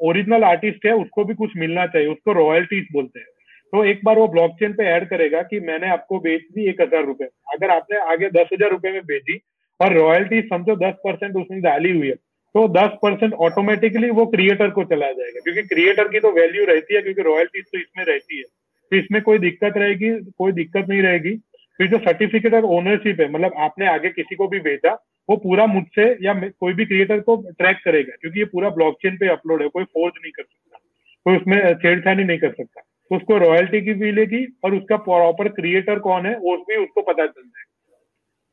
ओरिजिनल 0.00 0.44
आर्टिस्ट 0.44 0.87
है, 0.87 0.92
उसको 0.94 1.25
भी 1.25 1.35
कुछ 1.35 1.56
मिलना 1.56 1.87
चाहिए, 1.87 2.09
उसको 2.09 2.32
रॉयल्टीज 2.32 2.87
बोलते 2.92 3.21
हैं। 3.21 3.26
तो 3.73 3.85
एक 3.85 4.00
बार 4.04 4.18
वो 4.18 4.26
ब्लॉकचेन 4.28 4.73
पे 4.73 4.85
ऐड 4.87 5.09
करेगा 5.09 5.42
कि 5.42 5.61
मैंने 5.61 5.88
आपको 5.90 6.18
बेच 6.21 6.42
दी 6.54 6.68
एक 6.71 6.80
हज़ार 6.80 7.04
रुपए। 7.06 7.25
अगर 7.54 7.71
आपने 7.71 7.99
आगे 8.12 8.28
दस 8.30 8.49
हज़ार 8.52 8.71
रुपए 8.71 8.90
में 8.92 9.00
भेजी 9.02 9.37
और 9.82 9.92
रॉयल्टी 9.92 10.40
समझो 10.42 10.76
दस 10.76 10.94
परसेंट 11.04 11.36
उसमें 11.36 11.60
डाली 11.60 11.96
हुई 11.96 12.08
है। 12.08 12.14
तो 12.54 12.66
दस 12.68 12.90
परसेंट 13.02 13.34
ऑटोमेटिकली 13.34 14.10
वो 14.10 14.26
क्रिएटर 14.26 14.70
को 14.70 14.84
चला 14.84 15.06
जाएगा। 15.12 15.40
क्योंकि 15.40 15.62
क्रिएटर 15.62 16.08
की 16.08 16.20
तो 16.20 16.32
वैल्यू 16.32 16.64
रहती 16.64 16.94
है, 16.94 17.02
क्योंकि 17.02 17.22
रॉयल्टीज 17.22 17.64
तो 17.64 17.78
इसमें 17.78 18.04
रहती 18.04 18.36
है। 18.36 18.42
तो 18.90 18.96
इसमें 18.96 19.22
कोई 19.22 19.38
दिक्कत 19.38 19.76
रहेगी, 19.76 20.10
कोई 20.38 20.52
दिक्कत 20.52 20.88
नहीं 20.88 21.02
रहेगी। 21.02 21.34
फिर 21.78 21.86
जो 21.86 21.98
सर्टिफिकेट 21.98 22.54
ऑफ़ 22.54 22.64
ओनरशिप 22.64 23.20
है 23.20 23.28
मतलब 23.30 23.54
आपने 23.56 23.86
आगे 23.86 24.08
किसी 24.08 24.34
को 24.34 24.48
भी 24.48 24.58
भेजा, 24.60 24.92
वो 25.30 25.36
पूरा 25.36 25.66
मुझसे 25.66 26.04
या 26.22 26.34
कोई 26.34 26.72
भी 26.72 26.84
क्रिएटर 26.84 27.20
को 27.20 27.36
ट्रैक 27.50 27.76
करेगा, 27.84 28.16
क्योंकि 28.20 28.38
ये 28.38 28.44
पूरा 28.44 28.70
ब्लॉकचेन 28.70 29.16
पे 29.16 29.28
अपलोड 29.28 29.62
है, 29.62 29.68
कोई 29.68 29.84
फोर्ज 29.84 30.14
नहीं 30.22 30.32
कर 30.32 30.42
सकता। 30.42 30.78
कोई 31.24 31.36
उसमें 31.36 31.74
छेड़छाड़ी 31.74 32.24
नहीं 32.24 32.38
कर 32.38 32.50
सकता। 32.50 32.82
उसको 33.10 33.38
रॉयल्टी 33.38 33.80
की 33.80 33.94
मिलेगी 33.94 34.46
और 34.64 34.74
उसका 34.74 34.96
प्रॉपर 34.96 35.48
क्रिएटर 35.48 35.98
कौन 35.98 36.26
है, 36.26 36.36
वो 36.38 36.56
भी 36.56 36.76
उसको 36.76 37.02
पता 37.02 37.26
चल 37.26 37.42
जाएगा। 37.42 37.72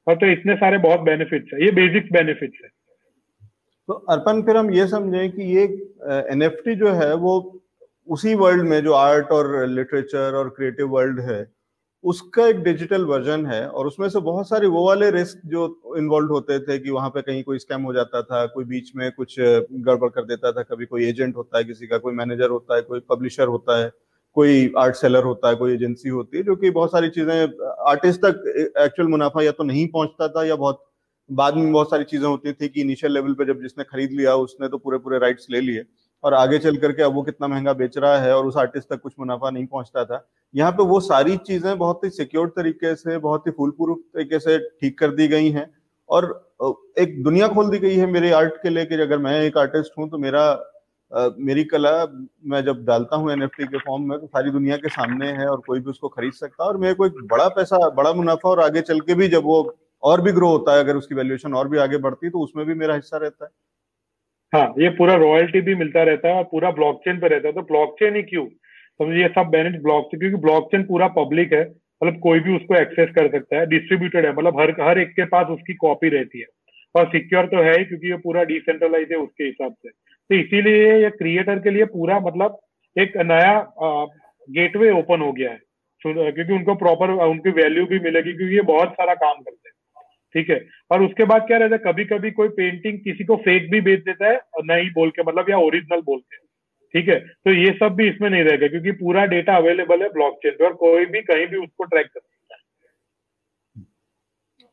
और 0.10 0.16
तो 0.16 0.25
इतने 0.28 0.56
सारे 0.56 0.78
बहुत 0.80 1.00
बेनिफिट्स 1.01 1.54
है, 1.54 1.63
ये 1.66 1.72
बेसिक 1.72 2.12
बेनिफिट्स 2.13 2.63
है। 2.63 2.70
तो 3.89 3.94
अर्पण, 3.94 4.42
फिर 4.42 4.58
हम 4.58 4.72
ये 4.72 4.88
समझें 4.88 5.32
कि 5.32 5.44
ये 5.56 5.63
एनएफटी 6.32 6.75
जो 6.75 6.92
है, 6.94 7.13
वो 7.16 7.62
उसी 8.08 8.34
वर्ल्ड 8.36 8.68
में 8.68 8.82
जो 8.84 8.94
आर्ट 8.96 9.32
और 9.32 9.66
लिटरेचर 9.68 10.36
और 10.36 10.50
क्रिएटिव 10.50 10.88
वर्ल्ड 10.89 11.20
है, 11.22 11.46
उसका 12.04 12.46
एक 12.48 12.60
डिजिटल 12.63 13.06
वर्जन 13.06 13.46
है 13.46 13.68
और 13.68 13.88
उसमें 13.88 14.08
से 14.10 14.20
बहुत 14.22 14.50
सारे 14.50 14.68
वो 14.68 14.86
वाले 14.88 15.10
रिस्क 15.12 15.42
जो 15.46 15.96
इन्वॉल्व 15.98 16.32
होते 16.32 16.60
थे 16.60 16.78
कि 16.80 16.89
वहाँ 16.89 17.10
पे 17.10 17.22
कहीं 17.22 17.44
कोई 17.44 17.60
स्कैम 17.60 17.82
हो 17.82 17.94
जाता 17.94 18.22
था, 18.22 18.46
कोई 18.46 18.66
बीच 18.66 18.92
में 18.96 19.12
कुछ 19.12 19.36
गड़बड़ 19.39 20.10
कर 20.10 20.25
देता 20.25 20.51
था, 20.51 20.62
कभी 20.63 20.86
कोई 20.86 21.06
एजेंट 21.06 21.36
होता 21.36 21.58
है 21.58 21.63
किसी 21.63 21.88
का, 21.88 21.98
कोई 21.98 22.13
मैनेजर 22.13 22.50
होता 22.50 22.75
है, 22.75 22.82
कोई 22.82 23.00
पब्लिशर 23.10 23.48
होता 23.48 23.80
है 23.80 23.92
कोई 24.39 24.72
आर्ट 24.77 24.96
सेलर 24.96 25.24
होता 25.24 25.50
है, 25.50 25.55
कोई 25.55 25.74
एजेंसी 25.74 26.10
होती 26.10 26.38
है, 26.38 26.43
जो 26.43 26.55
कि 26.55 26.69
बहुत 26.72 26.91
सारी 26.91 27.10
चीज़ें 27.10 27.67
आर्टिस्ट 27.88 28.19
तक 28.22 28.43
एक्चुअल 28.79 29.08
मुनाफा 29.10 29.43
या 29.43 29.51
तो 29.51 29.63
नहीं 29.63 29.88
पहुँचता 29.89 30.27
था 30.27 30.43
या 30.46 30.55
बहुत, 30.58 30.86
बाद 31.29 31.55
में 31.55 31.72
बहुत 31.72 31.89
सारी 31.89 32.03
चीज़ें 32.05 32.27
होती 32.27 32.53
थी 32.53 32.67
कि 32.67 32.81
इनिशियल 32.81 33.13
लेवल 33.13 33.34
पे 33.34 33.46
जब 33.46 33.62
जिसने 33.62 33.84
खरीद 33.86 34.12
लिया, 34.12 34.36
उसने 34.38 34.67
तो 34.67 34.77
पूरे 34.77 34.98
पूरे 34.98 35.19
राइट्स 35.19 35.48
ले 35.51 35.62
लिए। 35.62 35.84
और 36.24 36.34
आगे 36.34 36.58
चल 36.60 36.77
करके 36.77 37.03
अब 37.03 37.13
वो 37.13 37.22
कितना 37.24 37.48
महँगा 37.48 37.74
बेच 37.74 37.98
रहा 37.98 38.17
है 38.17 38.36
और 38.36 38.48
उस 38.48 38.58
आर्टिस्ट 38.58 38.88
तक 38.89 39.01
कुछ 39.01 39.13
मुनाफा 39.19 39.50
नहीं 39.50 39.65
पहुँचता 39.65 40.03
था। 40.05 40.25
यहाँ 40.53 40.72
पे 40.72 40.84
वो 40.86 41.00
सारी 41.01 41.36
चीज़ें 41.39 41.77
बहुत 41.77 42.03
ही 42.03 42.10
सिक्योर 42.12 42.48
तरीके 42.55 42.93
से, 42.96 43.17
बहुत 43.17 43.48
ही 43.48 43.51
फूल 43.51 43.69
प्रूफ 43.72 43.98
तरीके 43.98 44.39
से 44.39 44.58
ठीक 44.60 44.98
कर 45.00 45.12
दी 45.12 45.27
गई 45.27 45.50
हैं। 45.50 45.69
और 46.10 46.25
एक 47.00 47.22
दुनिया 47.24 47.48
खोल 47.48 47.69
दी 47.69 47.77
गई 47.79 47.96
है 47.96 48.05
मेरे 48.08 48.31
आर्ट 48.34 48.53
के 48.63 48.69
लिए 48.69 48.86
कि 48.86 49.01
अगर 49.01 49.17
मैं 49.19 49.39
एक 49.41 49.58
आर्टिस्ट 49.58 49.98
हूँ 49.98 50.10
तो 50.10 50.17
मेरा 50.17 50.43
मेरी 51.12 51.63
कला 51.66 51.92
मैं 52.46 52.62
जब 52.63 52.84
डालता 52.86 53.16
हूँ 53.16 53.32
एनएफटी 53.32 53.66
के 53.66 53.78
फॉर्म 53.80 54.10
में 54.10 54.18
तो 54.20 54.28
सारी 54.28 54.51
दुनिया 54.51 54.78
के 54.78 54.89
सामने 54.89 55.28
है 55.34 55.48
और 55.48 55.62
कोई 55.68 55.80
भी 55.80 55.89
उसको 55.89 56.10
खरीद 56.10 56.34
सकता 56.34 56.63
है 56.63 56.70
और 56.70 56.78
मेरे 56.78 56.94
को 56.94 57.06
एक 57.06 57.13
बड़ा 57.32 57.48
पैसा, 57.50 57.78
बड़ा 57.92 58.13
मुनाफा 58.13 58.50
और 58.50 58.60
आगे 58.60 58.82
चल 58.84 59.00
के 59.00 59.16
भी 59.16 59.28
जब 59.28 59.44
वो 59.44 59.62
और 60.04 60.22
भी 60.22 60.32
ग्रो 60.32 60.50
होता 60.50 60.74
है, 60.74 60.80
अगर 60.80 60.96
उसकी 60.96 61.16
वैल्यूएशन 61.16 61.54
और 61.54 61.68
भी 61.68 61.78
आगे 61.80 61.98
बढ़ती 62.00 62.25
है 62.25 62.32
तो 62.32 62.39
उसमें 62.39 62.66
भी 62.66 62.74
मेरा 62.75 62.96
हिस्सा 62.96 63.18
रहता 63.18 63.46
है। 63.46 63.51
हाँ 64.54 64.74
ये 64.80 64.89
पूरा 64.98 65.16
रॉयल्टी 65.18 65.62
भी 65.62 65.75
मिलता 65.75 66.04
रहता 66.04 66.30
है 66.30 66.44
पूरा 66.51 66.72
ब्लॉकचेन 66.72 67.20
पे 67.20 67.28
रहता 67.28 67.48
है। 67.48 67.54
तो 67.54 67.62
ब्लॉकचेन 67.63 68.16
ही 68.16 68.24
क्यों? 68.24 68.46
समझिए, 68.46 69.22
ये 69.22 69.28
सब 69.30 69.50
बेनिफिट 69.50 69.82
ब्लॉकचेन 69.84 70.20
क्योंकि 70.20 70.38
ब्लॉकचेन 70.38 70.84
पूरा 70.84 71.08
पब्लिक 71.18 71.54
है 71.54 71.63
मतलब 72.01 72.20
कोई 72.24 72.39
भी 72.39 72.56
उसको 72.56 72.75
एक्सेस 72.75 73.10
कर 73.16 73.30
सकता 73.32 73.58
है 73.58 73.66
डिस्ट्रीब्यूटेड 73.70 74.25
है 74.25 74.32
मतलब 74.34 74.60
हर 74.60 74.72
हर 74.82 75.00
एक 75.00 75.10
के 75.12 75.25
पास 75.28 75.48
उसकी 75.51 75.74
कॉपी 75.78 76.10
रहती 76.10 76.39
है। 76.39 76.46
और 76.96 77.06
सिक्योर 77.08 77.46
तो 77.46 77.62
है 77.63 77.78
ही, 77.78 77.86
क्योंकि 77.86 78.12
ये 78.12 78.18
पूरा 78.18 78.44
डिसेंट्रलाइज 78.46 79.12
है 79.12 79.18
उसके 79.18 79.44
हिसाब 79.44 79.74
से। 79.74 79.89
तो 80.29 80.36
इसीलिए 80.36 80.93
ये 81.03 81.09
क्रिएटर 81.12 81.59
के 81.59 81.69
लिए 81.69 81.86
पूरा 81.88 82.19
मतलब 82.19 82.59
एक 82.95 83.17
नया 83.25 83.53
गेटवे 84.50 84.91
ओपन 84.91 85.21
हो 85.21 85.31
गया 85.31 85.51
है। 85.51 85.59
क्योंकि 86.01 86.53
उनको 86.53 86.75
प्रॉपर 86.75 87.12
उनकी 87.12 87.50
वैल्यू 87.53 87.86
भी 87.86 88.00
मिलेगी 88.00 88.33
क्योंकि 88.33 88.55
ये 88.55 88.62
बहुत 88.65 88.91
सारा 88.91 89.13
काम 89.15 89.41
करते 89.41 89.69
हैं। 89.69 89.75
ठीक 90.36 90.50
है? 90.50 90.59
और 90.91 91.03
उसके 91.03 91.25
बाद 91.25 91.45
क्या 91.48 91.57
रहता 91.57 91.75
है 91.75 91.81
कभी 91.83 92.05
कभी 92.05 92.31
कोई 92.31 92.50
पेंटिंग 92.57 93.00
किसी 93.00 93.24
को 93.24 93.36
फेक 93.38 93.69
भी 93.71 93.81
बेच 93.81 94.00
देता 94.00 94.27
है, 94.27 94.38
और 94.38 94.63
नहीं 94.65 94.89
बोल 94.91 95.09
के 95.09 95.24
मतलब 95.24 95.50
या 95.50 95.57
ओरिजिनल 95.59 96.01
बोल 96.01 96.19
के। 96.19 96.38
ठीक 96.93 97.09
है? 97.09 97.19
तो 97.19 97.51
ये 97.51 97.71
सब 97.74 97.95
भी 97.95 98.07
इसमें 98.09 98.29
नहीं 98.29 98.43
रहेगा, 98.43 98.67
क्योंकि 98.67 98.91
पूरा 98.93 99.25
डेटा 99.27 99.55
अवेलेबल 99.57 100.01
है 100.03 100.09
ब्लॉकचेन 100.09 100.51
पे 100.51 100.65
और 100.65 100.74
कोई 100.75 101.05
भी 101.05 101.21
कहीं 101.21 101.48
भी 101.48 101.57
उसको 101.57 101.83
ट्रैक 101.83 102.05
कर 102.05 102.19
सकता 102.19 102.55
है। 102.55 103.86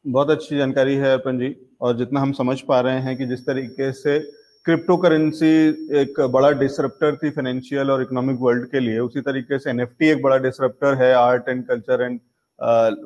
बहुत 0.04 0.30
अच्छी 0.30 0.56
जानकारी 0.56 0.94
है 0.94 1.12
अर्पण 1.12 1.38
जी, 1.38 1.54
और 1.80 1.96
जितना 1.96 2.20
हम 2.20 2.32
समझ 2.34 2.60
पा 2.62 2.80
रहे 2.80 3.00
हैं 3.00 3.16
कि 3.16 3.26
जिस 3.26 3.46
तरीके 3.46 3.92
से 3.94 4.18
क्रिप्टो 4.66 4.96
करेंसी 4.96 5.48
एक 5.96 6.20
बड़ा 6.32 6.50
डिसरप्टर 6.60 7.16
थी 7.16 7.30
फाइनेंशियल 7.30 7.90
और 7.90 8.00
इकोनॉमिक 8.02 8.36
वर्ल्ड 8.40 8.64
के 8.70 8.80
लिए। 8.80 8.98
उसी 8.98 9.20
तरीके 9.20 9.58
से 9.58 9.70
एनएफटी 9.70 10.08
एक 10.10 10.22
बड़ा 10.22 10.36
डिसरप्टर 10.38 10.94
है 11.02 11.12
आर्ट 11.14 11.48
एंड 11.48 11.62
कल्चर 11.66 12.02
एंड 12.02 12.18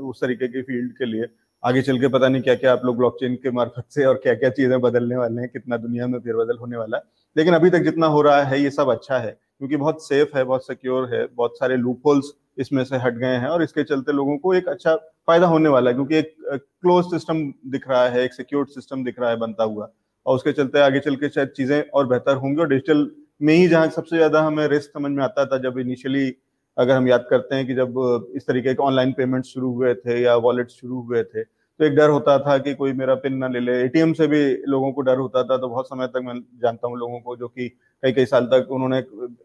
उस 0.00 0.20
तरीके 0.20 0.48
की 0.48 0.62
फ़ील्ड 0.62 0.92
के 0.98 1.04
लिए। 1.04 1.26
आगे 1.62 1.82
चल 1.82 1.98
के 2.00 2.08
पता 2.08 2.28
नहीं 2.28 2.42
क्या 2.42 2.54
क्या 2.54 2.72
आप 2.72 2.84
लोग 2.84 2.96
ब्लॉकचेन 2.96 3.34
के 3.42 3.50
मार्फत 3.50 3.84
से 3.94 4.04
और 4.04 4.20
क्या 4.22 4.34
क्या 4.34 4.50
चीज़ें 4.50 4.80
बदलने 4.80 5.16
वाले 5.16 5.40
हैं, 5.40 5.50
कितना 5.50 5.76
दुनिया 5.76 6.06
में 6.06 6.18
फेरबदल 6.18 6.58
होने 6.58 6.76
वाला 6.76 6.96
है। 6.96 7.02
लेकिन 7.36 7.54
अभी 7.54 7.70
तक 7.70 7.84
जितना 7.84 8.06
हो 8.06 8.22
रहा 8.22 8.42
है, 8.42 8.62
ये 8.62 8.70
सब 8.70 8.90
अच्छा 8.90 9.18
है, 9.18 9.36
क्योंकि 9.58 9.76
बहुत 9.76 10.04
सेफ़ 10.04 10.36
है, 10.38 10.44
बहुत 10.44 10.66
सिक्योर 10.66 11.14
है, 11.14 11.26
बहुत 11.26 11.58
सारे 11.58 11.76
लूप 11.76 12.06
होल्स 12.06 12.32
इसमें 12.58 12.84
से 12.84 12.96
हट 12.98 13.18
गए 13.18 13.36
हैं 13.36 13.48
और 13.48 13.62
इसके 13.62 13.84
चलते 13.84 14.12
लोगों 14.12 14.38
को 14.38 14.54
एक 14.54 14.68
अच्छा 14.68 14.96
फ़ायदा 14.96 15.46
होने 15.46 15.68
वाला 15.68 15.90
है, 15.90 15.94
क्योंकि 15.94 16.16
एक 16.16 16.34
क्लोज 16.52 17.04
सिस्टम 17.10 17.46
दिख 17.66 17.88
रहा 17.88 18.08
है, 18.08 18.24
एक 18.24 18.34
सिक्योर 18.34 18.66
सिस्टम 18.70 19.04
दिख 19.04 19.20
रहा 19.20 19.30
है 19.30 19.36
बनता 19.38 19.64
हुआ। 19.64 19.92
और 20.26 20.34
उसके 20.36 20.52
चलते 20.52 20.80
आगे 20.80 21.00
चल 21.00 21.16
के 21.16 21.28
शायद 21.28 21.48
चीज़ें 21.56 21.82
और 21.82 22.06
बेहतर 22.06 22.36
होंगी। 22.36 22.60
और 22.60 22.68
डिजिटल 22.68 23.10
में 23.42 23.54
ही 23.54 23.68
जहाँ 23.68 23.88
सबसे 23.90 24.16
ज़्यादा 24.16 24.40
हमें 24.42 24.66
रिस्क 24.68 24.90
समझ 24.90 25.10
में 25.10 25.22
आता 25.24 25.44
था, 25.46 25.58
जब 25.60 25.78
इनिशियली 25.78 26.32
अगर 26.76 26.94
हम 26.94 27.08
याद 27.08 27.26
करते 27.30 27.54
हैं 27.54 27.66
कि 27.66 27.74
जब 27.74 27.94
इस 28.36 28.46
तरीके 28.46 28.74
के 28.74 28.82
ऑनलाइन 28.82 29.12
पेमेंट 29.12 29.44
शुरू 29.44 29.72
हुए 29.72 29.94
थे 29.96 30.20
या 30.20 30.34
वॉलेट 30.38 30.70
शुरू 30.70 31.00
हुए 31.00 31.22
थे 31.24 31.42
तो 31.42 31.84
एक 31.84 31.94
डर 31.94 32.08
होता 32.10 32.38
था 32.38 32.56
कि 32.58 32.72
कोई 32.74 32.92
मेरा 32.92 33.14
पिन 33.16 33.36
ना 33.36 33.48
ले 33.48 33.60
ले। 33.60 33.72
एटीएम 33.82 34.12
से 34.12 34.26
भी 34.26 34.40
लोगों 34.68 34.90
को 34.92 35.00
डर 35.00 35.16
होता 35.18 35.42
था 35.44 35.56
तो 35.58 35.68
बहुत 35.68 35.86
समय 35.86 36.06
तक 36.06 36.22
मैं 36.24 36.34
जानता 36.62 36.88
हूँ 36.88 36.98
लोगों 36.98 37.20
को, 37.20 37.36
जो 37.36 37.48
कि 37.48 37.68
कई 38.02 38.12
कई 38.12 38.24
साल 38.26 38.44
तक 38.46 38.68
उन्होंने 38.70 39.02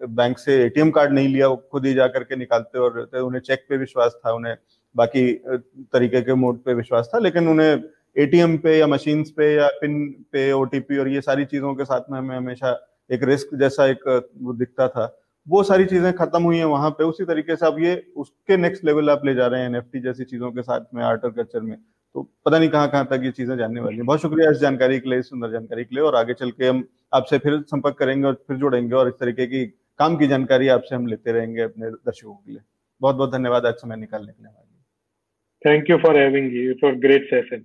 बैंक 0.08 0.38
से 0.38 0.62
एटीएम 0.64 0.92
कार्ड 0.92 1.14
नहीं 1.14 1.28
लिया, 1.28 1.48
वो 1.48 1.56
खुद 1.72 1.86
ही 1.86 1.94
जा 1.94 2.08
करके 2.08 2.36
निकालते 2.36 2.80
और 2.80 3.04
तो 3.06 3.26
उन्हें 3.28 3.42
चेक 3.42 3.66
पे 3.70 3.78
विश्वास 3.78 4.20
था, 4.20 4.32
उन्हें 4.32 4.56
बाकी 4.96 5.32
तरीके 5.94 6.22
के 6.22 6.34
मोड 6.36 6.64
पे 6.64 6.74
विश्वास 6.74 7.10
था, 7.14 7.20
लेकिन 7.20 7.48
उन्हें 7.48 7.76
एटीएम 8.16 8.58
पे 8.58 8.78
या 8.78 8.88
मशीन 8.88 9.24
पे 9.38 9.54
या 9.54 9.68
पिन 9.82 9.96
पे 10.32 10.52
ओटीपी 10.52 10.98
और 10.98 11.08
ये 11.08 11.22
सारी 11.22 11.46
चीज़ों 11.46 11.74
के 11.76 11.86
साथ 11.86 12.12
में 12.12 12.18
हमें 12.20 12.36
हमेशा 12.38 12.72
एक 13.10 13.24
रिस्क 13.24 13.56
जैसा 13.56 13.86
एक, 13.86 14.08
वो 14.42 14.54
दिखता 14.54 14.88
था। 14.88 15.06
वो 15.48 15.62
सारी 15.64 15.86
चीज़ें 15.86 16.12
खत्म 16.14 16.42
हुई 16.44 16.58
हैं 16.58 16.66
वहाँ 16.66 16.90
पे। 16.90 17.04
उसी 17.04 17.26
तरीके 17.26 17.56
से 17.56 17.66
अब 17.66 17.80
ये 17.80 17.96
उसके 18.18 18.58
नेक्स्ट 18.58 18.86
लेवल 18.86 19.10
आप 19.10 19.26
ले 19.26 19.34
जा 19.36 19.48
रहे 19.48 19.62
हैं 19.62 19.68
एनएफटी 19.70 20.00
जैसी 20.00 20.24
चीज़ों 20.24 20.52
के 20.52 20.62
साथ 20.62 20.86
में 20.94 21.04
आर्ट 21.04 21.22
कल्चर 21.26 21.60
में। 21.60 21.78
तो 22.16 22.24
पता 22.46 22.60
नहीं 22.60 22.70
कहाँ 22.70 22.90
कहाँ 22.90 23.06
तक 23.06 23.22
ये 23.24 23.32
चीज़ें 23.32 23.56
जानने 23.58 23.82
वाली 23.82 23.96
हैं। 23.96 24.06
बहुत 24.06 24.22
शुक्रिया 24.22 24.52
इस 24.52 24.58
जानकारी 24.58 25.00
के 25.00 25.10
लिए 25.10 25.22
सुंदर 25.22 25.52
जानकारी 25.52 25.84
के 25.84 25.96
लिए। 25.96 26.04
और 26.04 26.16
आगे 26.16 26.34
चल 26.34 26.52
के 26.52 26.68
हम 26.68 26.84
आपसे 27.14 27.38
फिर 27.38 27.62
संपर्क 27.62 27.98
करेंगे 27.98 28.28
और 28.28 28.34
फिर 28.48 28.58
जुड़ेंगे 28.58 28.96
और 28.96 29.08
इस 29.08 29.14
तरीके 29.20 29.46
की 29.48 29.66
काम 30.00 30.16
की 30.18 30.28
जानकारी 30.28 30.68
आपसे 30.68 30.96
हम 30.96 31.08
लेते 31.08 31.32
रहेंगे 31.32 31.62
अपने 31.62 31.90
दर्शकों 31.90 32.34
के 32.34 32.52
लिए। 32.52 32.62
बहुत 33.02 33.16
बहुत 33.16 33.32
धन्यवाद 33.32 33.66
आज 33.66 33.74
समय 33.74 33.96
निकालने 33.96 34.32
के 34.32 34.44
लिए 34.44 34.52
thank 35.62 35.90
you 35.90 35.98
for 35.98 36.18
having 36.18 36.54
you 36.56 36.74
for 36.74 36.96
great 37.00 37.26
session 37.26 37.64